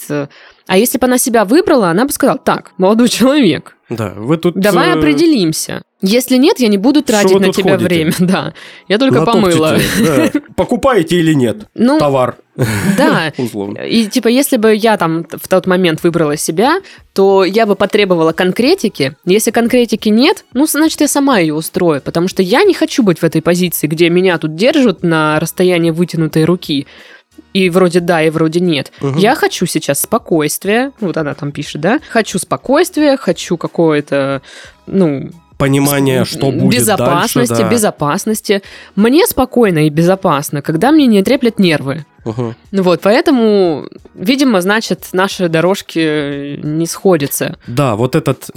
А 0.66 0.76
если 0.76 0.98
бы 0.98 1.06
она 1.06 1.18
себя 1.18 1.44
выбрала, 1.44 1.90
она 1.90 2.04
бы 2.04 2.12
сказала, 2.12 2.38
так, 2.38 2.72
молодой 2.76 3.08
человек, 3.08 3.76
да. 3.88 4.14
Вы 4.16 4.36
тут... 4.36 4.56
давай 4.56 4.88
э, 4.88 4.92
определимся. 4.94 5.82
Если 6.02 6.36
нет, 6.36 6.58
я 6.58 6.66
не 6.68 6.76
буду 6.76 7.02
тратить 7.02 7.38
на 7.38 7.52
тебя 7.52 7.78
ходите? 7.78 7.88
время. 7.88 8.12
Да, 8.18 8.52
я 8.88 8.98
только 8.98 9.24
помыла. 9.24 9.72
натопчете, 9.72 10.32
да. 10.34 10.40
Покупаете 10.56 11.16
или 11.16 11.32
нет 11.34 11.68
Ну, 11.74 11.98
товар, 11.98 12.36
да, 12.56 13.32
условно. 13.38 13.78
И 13.78 14.06
типа, 14.06 14.26
если 14.26 14.56
бы 14.56 14.74
я 14.74 14.96
там 14.96 15.24
в 15.30 15.48
тот 15.48 15.66
момент 15.66 16.02
выбрала 16.02 16.36
себя, 16.36 16.80
то 17.12 17.44
я 17.44 17.64
бы 17.64 17.76
потребовала 17.76 18.32
конкретики. 18.32 19.16
Если 19.24 19.52
конкретики 19.52 20.08
нет, 20.08 20.44
ну, 20.52 20.66
значит, 20.66 21.00
я 21.00 21.08
сама 21.08 21.38
ее 21.38 21.54
устрою, 21.54 22.02
потому 22.02 22.26
что 22.26 22.42
я 22.42 22.64
не 22.64 22.74
хочу 22.74 23.04
быть 23.04 23.20
в 23.20 23.24
этой 23.24 23.40
позиции, 23.40 23.86
где 23.86 24.10
меня 24.10 24.38
тут 24.38 24.56
держат 24.56 25.04
на 25.04 25.38
расстоянии 25.38 25.90
вытянутой 25.90 26.44
руки. 26.44 26.86
И 27.52 27.70
вроде 27.70 28.00
да, 28.00 28.22
и 28.22 28.30
вроде 28.30 28.60
нет. 28.60 28.92
Мгм. 29.00 29.18
Я 29.18 29.34
хочу 29.34 29.66
сейчас 29.66 30.00
спокойствия. 30.00 30.92
Вот 31.00 31.16
она 31.16 31.34
там 31.34 31.52
пишет, 31.52 31.80
да? 31.80 32.00
Хочу 32.10 32.38
спокойствия, 32.38 33.16
хочу 33.16 33.56
какое-то, 33.56 34.42
ну, 34.86 35.30
Понимание, 35.58 36.26
что 36.26 36.50
будет 36.50 36.78
безопасности, 36.78 37.48
дальше, 37.48 37.62
да. 37.64 37.70
безопасности. 37.70 38.62
Мне 38.94 39.26
спокойно 39.26 39.86
и 39.86 39.88
безопасно, 39.88 40.60
когда 40.60 40.92
мне 40.92 41.06
не 41.06 41.22
треплет 41.22 41.58
нервы. 41.58 42.04
Ну 42.70 42.82
вот, 42.82 43.00
поэтому, 43.02 43.88
видимо, 44.14 44.60
значит, 44.60 45.08
наши 45.12 45.48
дорожки 45.48 46.58
не 46.62 46.86
сходятся. 46.86 47.56
Да, 47.66 47.96
вот 47.96 48.14
этот 48.14 48.50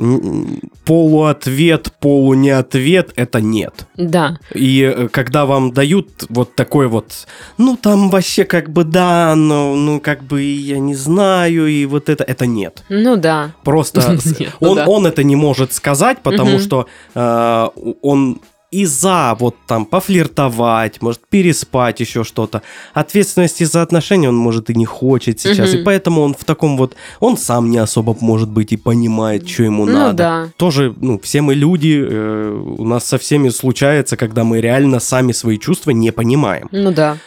полуответ, 0.85 1.93
полунеответ– 1.99 3.11
это 3.15 3.41
нет. 3.41 3.87
Да, 3.95 4.39
И 4.53 4.81
э, 4.81 5.07
когда 5.09 5.45
вам 5.45 5.71
дают 5.71 6.25
вот 6.29 6.55
такой 6.55 6.87
вот, 6.87 7.27
ну 7.57 7.77
там 7.77 8.09
вообще 8.09 8.43
как 8.43 8.69
бы 8.69 8.83
да, 8.83 9.35
но 9.35 9.75
ну 9.75 9.99
как 9.99 10.23
бы 10.23 10.41
я 10.41 10.79
не 10.79 10.95
знаю, 10.95 11.67
и 11.67 11.85
вот 11.85 12.09
это, 12.09 12.23
это 12.23 12.45
нет. 12.45 12.83
ну 12.89 13.17
да. 13.17 13.51
Просто 13.63 13.99
Нет, 14.39 14.53
ну 14.59 14.71
он, 14.71 14.79
он 14.87 15.07
это 15.07 15.23
не 15.23 15.35
может 15.35 15.73
сказать, 15.73 16.19
потому 16.23 16.59
что 16.59 16.87
э, 17.15 17.67
он 18.01 18.41
и 18.71 18.85
за 18.85 19.35
вот 19.39 19.55
там 19.67 19.85
пофлиртовать, 19.85 21.01
может 21.01 21.21
переспать, 21.27 21.99
еще 21.99 22.23
что-то. 22.23 22.61
Ответственности 22.93 23.63
за 23.63 23.81
отношения 23.81 24.29
он 24.29 24.35
может 24.35 24.69
и 24.69 24.75
не 24.75 24.85
хочет 24.85 25.39
сейчас, 25.39 25.71
Мгм. 25.71 25.79
и 25.79 25.83
поэтому 25.83 26.21
он 26.21 26.33
в 26.33 26.43
таком 26.43 26.77
вот, 26.77 26.95
он 27.19 27.37
сам 27.37 27.71
не 27.71 27.77
особо 27.79 28.15
может 28.21 28.49
быть 28.49 28.71
и 28.71 28.77
понимает, 28.77 29.49
что 29.49 29.63
ему 29.63 29.85
Ну 29.85 29.91
надо. 29.93 30.13
да. 30.13 30.49
Тоже, 30.57 30.93
ну, 30.97 31.19
все 31.19 31.41
мы 31.41 31.55
люди, 31.55 31.99
э, 32.07 32.49
у 32.77 32.85
нас 32.85 33.05
со 33.05 33.17
всеми 33.17 33.49
случается, 33.49 34.17
когда 34.17 34.43
мы 34.43 34.61
реально 34.61 34.99
сами 34.99 35.31
свои 35.31 35.57
чувства 35.57 35.91
не 35.91 36.11
понимаем. 36.11 36.67
Ну 36.71 36.91
да. 36.91 37.17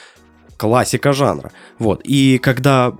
Классика 0.56 1.12
жанра. 1.12 1.50
Вот. 1.78 2.02
И 2.04 2.38
когда 2.38 2.92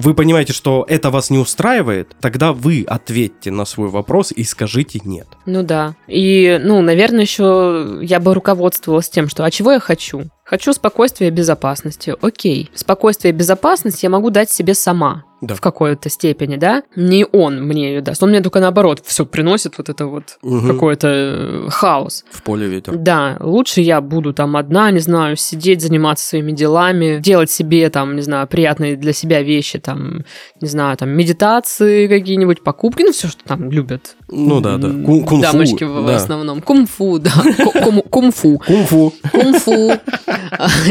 вы 0.00 0.14
понимаете, 0.14 0.52
что 0.52 0.84
это 0.88 1.10
вас 1.10 1.30
не 1.30 1.38
устраивает, 1.38 2.16
тогда 2.20 2.52
вы 2.52 2.84
ответьте 2.86 3.50
на 3.50 3.64
свой 3.64 3.88
вопрос 3.88 4.32
и 4.32 4.44
скажите 4.44 5.00
нет. 5.04 5.28
Ну 5.46 5.62
да. 5.62 5.94
И, 6.08 6.60
ну, 6.62 6.80
наверное, 6.80 7.22
еще 7.22 7.98
я 8.02 8.20
бы 8.20 8.34
руководствовалась 8.34 9.08
тем, 9.08 9.28
что 9.28 9.44
а 9.44 9.50
чего 9.50 9.72
я 9.72 9.80
хочу? 9.80 10.24
Хочу 10.44 10.72
спокойствия 10.72 11.28
и 11.28 11.30
безопасности. 11.30 12.14
Окей. 12.20 12.70
Спокойствие 12.74 13.32
и 13.32 13.36
безопасность 13.36 14.02
я 14.02 14.10
могу 14.10 14.30
дать 14.30 14.50
себе 14.50 14.74
сама. 14.74 15.24
Да. 15.40 15.54
В 15.54 15.60
какой-то 15.60 16.08
степени, 16.10 16.56
да? 16.56 16.82
Не 16.96 17.24
он 17.24 17.62
мне 17.66 17.88
ее 17.94 18.00
даст. 18.02 18.22
Он 18.22 18.28
мне 18.30 18.40
только 18.42 18.60
наоборот 18.60 19.00
все 19.04 19.24
приносит 19.24 19.78
вот 19.78 19.88
это 19.88 20.06
вот 20.06 20.38
Мгм. 20.42 20.68
какой-то 20.68 21.08
э, 21.08 21.68
хаос. 21.70 22.24
В 22.30 22.42
поле 22.42 22.66
ветер. 22.66 22.96
Да, 22.96 23.36
лучше 23.40 23.80
я 23.80 24.00
буду 24.00 24.34
там 24.34 24.56
одна, 24.56 24.90
не 24.90 24.98
знаю, 24.98 25.36
сидеть, 25.36 25.80
заниматься 25.80 26.26
своими 26.26 26.52
делами, 26.52 27.20
делать 27.20 27.50
себе 27.50 27.88
там, 27.88 28.16
не 28.16 28.22
знаю, 28.22 28.46
приятные 28.48 28.96
для 28.96 29.12
себя 29.14 29.42
вещи, 29.42 29.78
там, 29.78 30.24
не 30.60 30.68
знаю, 30.68 30.96
там, 30.96 31.08
медитации 31.10 32.06
какие-нибудь, 32.06 32.62
покупки, 32.62 33.02
ну, 33.02 33.12
все, 33.12 33.28
что 33.28 33.42
там 33.44 33.70
любят. 33.70 34.16
Ну 34.28 34.60
да, 34.60 34.76
да. 34.76 34.88
Кунг-фу, 34.88 35.40
Дамочки 35.40 35.84
в 35.84 36.06
да. 36.06 36.16
основном. 36.16 36.60
Кунг-фу, 36.60 37.18
да. 37.18 37.32
Кунг-фу. 38.10 38.58
Кунг-фу. 38.58 39.12
Кунг-фу. 39.32 39.92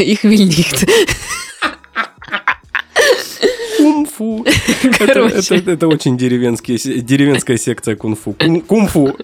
Ich 0.00 0.24
will 0.24 0.48
nicht. 0.48 0.84
Кунг-фу. 3.82 4.44
Это, 5.00 5.20
это- 5.20 5.70
это 5.72 5.88
очень 5.88 6.16
деревенские, 6.16 6.78
деревенская 7.02 7.56
секция 7.58 7.96
кунг-фу. 7.96 8.32
Кун- 8.38 8.60
Кунг-фу. 8.60 9.16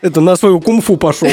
Это 0.00 0.20
на 0.20 0.36
свою 0.36 0.60
кунг-фу 0.60 0.96
пошел. 0.96 1.28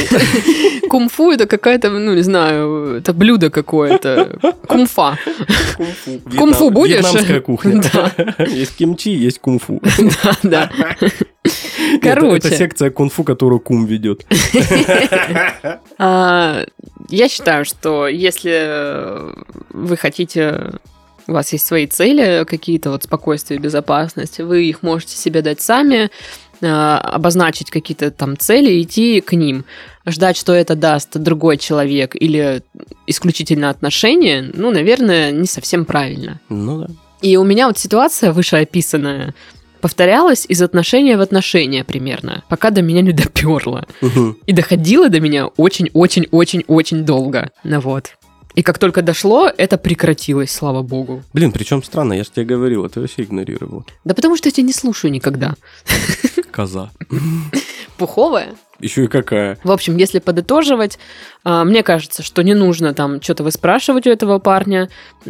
Кунг-фу 0.89 1.31
это 1.31 1.45
какая-то, 1.47 1.89
ну, 1.89 2.13
не 2.15 2.23
знаю, 2.23 2.95
это 2.97 3.13
блюдо 3.13 3.49
какое-то. 3.49 4.37
Кунфа. 4.67 5.17
Кунг-фу. 6.37 6.69
Будешь? 6.71 6.95
Вьетнамская 6.97 7.41
кухня. 7.41 7.81
Да. 7.93 8.11
Есть 8.45 8.75
кимчи, 8.77 9.09
есть 9.11 9.39
кунг-фу. 9.39 9.81
Да, 10.43 10.69
да. 10.71 10.71
Это- 11.01 11.99
Короче. 12.01 12.47
Это 12.47 12.57
секция 12.57 12.89
кунг-фу, 12.89 13.23
которую 13.23 13.59
кум 13.59 13.85
ведет. 13.85 14.25
А, 15.97 16.65
Я 17.09 17.29
считаю, 17.29 17.65
что 17.65 18.07
если 18.07 19.31
вы 19.71 19.97
хотите, 19.97 20.71
у 21.27 21.33
вас 21.33 21.51
есть 21.53 21.65
свои 21.65 21.87
цели, 21.87 22.45
какие-то 22.45 22.91
вот 22.91 23.03
спокойствие, 23.03 23.59
безопасность, 23.59 24.39
вы 24.39 24.65
их 24.65 24.83
можете 24.83 25.15
себе 25.17 25.41
дать 25.41 25.61
сами, 25.61 26.09
а, 26.61 26.99
обозначить 26.99 27.71
какие-то 27.71 28.11
там 28.11 28.37
цели, 28.37 28.81
идти 28.81 29.21
к 29.21 29.33
ним. 29.33 29.65
Ждать, 30.05 30.37
что 30.37 30.53
это 30.53 30.75
даст 30.75 31.17
другой 31.17 31.57
человек 31.57 32.15
или 32.15 32.61
исключительно 33.07 33.69
отношения, 33.69 34.51
ну, 34.53 34.71
наверное, 34.71 35.31
не 35.31 35.47
совсем 35.47 35.85
правильно. 35.85 36.39
Ну 36.49 36.81
да. 36.81 36.87
И 37.21 37.37
у 37.37 37.43
меня 37.43 37.67
вот 37.67 37.77
ситуация 37.77 38.31
вышеописанная 38.31 39.33
повторялась 39.81 40.45
из 40.47 40.61
отношения 40.61 41.17
в 41.17 41.21
отношения 41.21 41.83
примерно, 41.83 42.43
пока 42.49 42.71
до 42.71 42.81
меня 42.81 43.01
не 43.01 43.11
доперло. 43.11 43.85
Мгм. 44.01 44.37
И 44.45 44.53
доходило 44.53 45.09
до 45.09 45.19
меня 45.19 45.47
очень-очень-очень-очень 45.47 47.03
долго. 47.03 47.51
Ну 47.63 47.79
вот. 47.79 48.11
И 48.55 48.63
как 48.63 48.79
только 48.79 49.01
дошло, 49.01 49.51
это 49.55 49.77
прекратилось, 49.77 50.51
слава 50.51 50.81
богу. 50.81 51.23
Блин, 51.33 51.51
причем 51.51 51.83
странно, 51.83 52.13
я 52.13 52.23
же 52.23 52.31
тебе 52.31 52.45
говорил, 52.45 52.87
ты 52.89 53.01
вообще 53.01 53.23
игнорировал. 53.23 53.85
Да 54.05 54.15
потому 54.15 54.37
что 54.37 54.47
я 54.47 54.53
тебя 54.53 54.65
не 54.65 54.73
слушаю 54.73 55.11
никогда. 55.11 55.55
Коза. 56.51 56.91
Пуховая. 57.97 58.55
Еще 58.79 59.05
и 59.05 59.07
какая. 59.07 59.57
В 59.63 59.71
общем, 59.71 59.97
если 59.97 60.19
подытоживать, 60.19 60.99
а, 61.43 61.63
мне 61.63 61.83
кажется, 61.83 62.23
что 62.23 62.41
не 62.43 62.53
нужно 62.53 62.93
там 62.93 63.21
что-то 63.21 63.43
выспрашивать 63.43 64.07
у 64.07 64.09
этого 64.09 64.39
парня. 64.39 64.89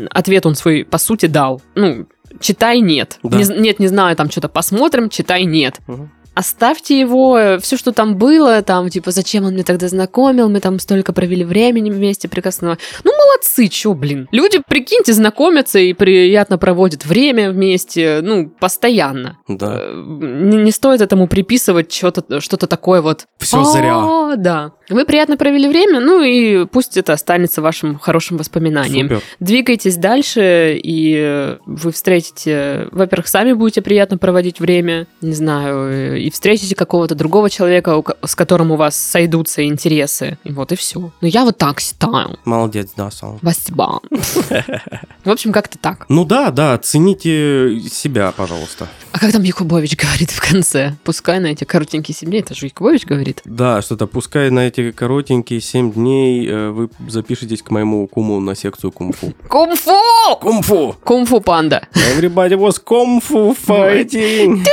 Ответ 0.10 0.46
он 0.46 0.56
свой, 0.56 0.84
по 0.84 0.98
сути, 0.98 1.28
дал. 1.28 1.62
Ну, 1.76 2.08
читай 2.40 2.80
нет. 2.80 3.20
Да. 3.24 3.38
Не 3.38 3.60
нет, 3.60 3.80
не 3.80 3.88
знаю, 3.88 4.16
там 4.16 4.32
что-то 4.32 4.50
посмотрим, 4.50 5.10
читай 5.10 5.46
нет. 5.46 5.80
Мгм. 5.88 6.12
Оставьте 6.36 7.00
его, 7.00 7.58
все, 7.62 7.78
что 7.78 7.92
там 7.92 8.18
было, 8.18 8.62
там, 8.62 8.90
типа, 8.90 9.12
зачем 9.12 9.46
он 9.46 9.54
меня 9.54 9.64
тогда 9.64 9.88
знакомил, 9.88 10.50
мы 10.50 10.60
там 10.60 10.80
столько 10.80 11.14
провели 11.14 11.44
времени 11.44 11.90
вместе 11.90 12.28
прекрасного. 12.28 12.78
Ну, 13.04 13.12
молодцы, 13.18 13.68
чё, 13.68 13.94
блин. 13.94 14.28
Люди, 14.32 14.62
прикиньте, 14.68 15.14
знакомятся 15.14 15.80
и 15.80 15.94
приятно 15.94 16.58
проводят 16.58 17.06
время 17.06 17.52
вместе, 17.52 18.20
ну, 18.22 18.50
постоянно. 18.50 19.38
Да. 19.48 19.78
Э, 19.80 19.94
Не, 19.96 20.58
не 20.58 20.72
стоит 20.72 21.02
этому 21.02 21.28
приписывать 21.28 21.94
что-то 21.94 22.42
что 22.42 22.58
такое 22.58 23.02
вот. 23.02 23.26
Все 23.38 23.64
зря. 23.64 23.96
«А, 23.96 24.36
Да. 24.36 24.72
Вы 24.90 25.06
приятно 25.06 25.36
провели 25.36 25.68
время, 25.68 26.00
ну 26.00 26.22
и 26.22 26.66
пусть 26.66 26.96
это 26.98 27.14
останется 27.14 27.62
вашим 27.62 27.98
хорошим 27.98 28.38
воспоминанием. 28.38 29.08
Супер. 29.08 29.22
Двигайтесь 29.40 29.98
дальше, 29.98 30.80
и 30.82 31.58
вы 31.66 31.92
встретите, 31.92 32.88
во-первых, 32.92 33.28
сами 33.28 33.54
будете 33.54 33.82
приятно 33.82 34.18
проводить 34.18 34.60
время, 34.60 35.08
не 35.22 35.34
знаю, 35.34 36.18
и 36.26 36.32
встретите 36.32 36.74
какого-то 36.74 37.14
другого 37.14 37.52
человека, 37.52 38.02
с 38.26 38.34
которым 38.34 38.72
у 38.72 38.78
вас 38.78 38.96
сойдутся 38.96 39.64
интересы. 39.64 40.40
И 40.44 40.52
вот 40.52 40.72
и 40.72 40.76
все. 40.76 41.12
Ну, 41.22 41.28
я 41.28 41.46
вот 41.46 41.60
так 41.60 41.80
считаю. 41.80 42.40
Молодец, 42.46 42.90
да, 42.98 43.06
вассал. 43.06 43.38
Васьбан. 43.44 44.00
В 45.24 45.30
общем, 45.30 45.52
как-то 45.52 45.78
так. 45.78 46.06
Ну 46.10 46.26
да, 46.26 46.50
да, 46.50 46.80
цените 46.80 47.80
себя, 47.92 48.34
пожалуйста. 48.36 48.88
А 49.12 49.20
как 49.20 49.32
там 49.34 49.44
Якубович 49.44 49.96
говорит 50.02 50.32
в 50.32 50.42
конце? 50.42 50.96
Пускай 51.04 51.40
на 51.40 51.48
эти 51.48 51.64
коротенькие 51.64 52.16
7 52.16 52.30
дней, 52.30 52.42
это 52.42 52.56
же 52.56 52.66
Якубович 52.66 53.06
говорит. 53.06 53.42
Да, 53.46 53.84
что-то 53.84 54.08
пускай 54.08 54.50
на 54.50 54.68
эти 54.68 54.92
коротенькие 54.92 55.62
7 55.62 55.94
дней 55.94 56.48
э, 56.50 56.70
вы 56.72 56.90
запишетесь 57.08 57.62
к 57.62 57.70
моему 57.70 58.08
куму 58.08 58.40
на 58.40 58.56
секцию 58.56 58.92
кунг-фу. 58.92 59.34
Кунг-фу! 59.48 59.94
Кунг-фу! 60.42 60.96
Кунг-фу 61.04 61.40
панда. 61.40 61.88
Everybody 61.94 62.56
was 62.56 62.80
kung-fu 62.84 63.54
fighting. 63.54 64.66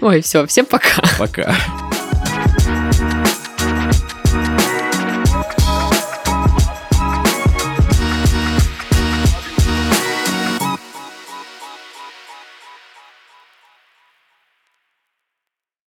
Ой, 0.00 0.20
все, 0.22 0.46
всем 0.46 0.66
пока. 0.66 1.02
Пока. 1.18 1.54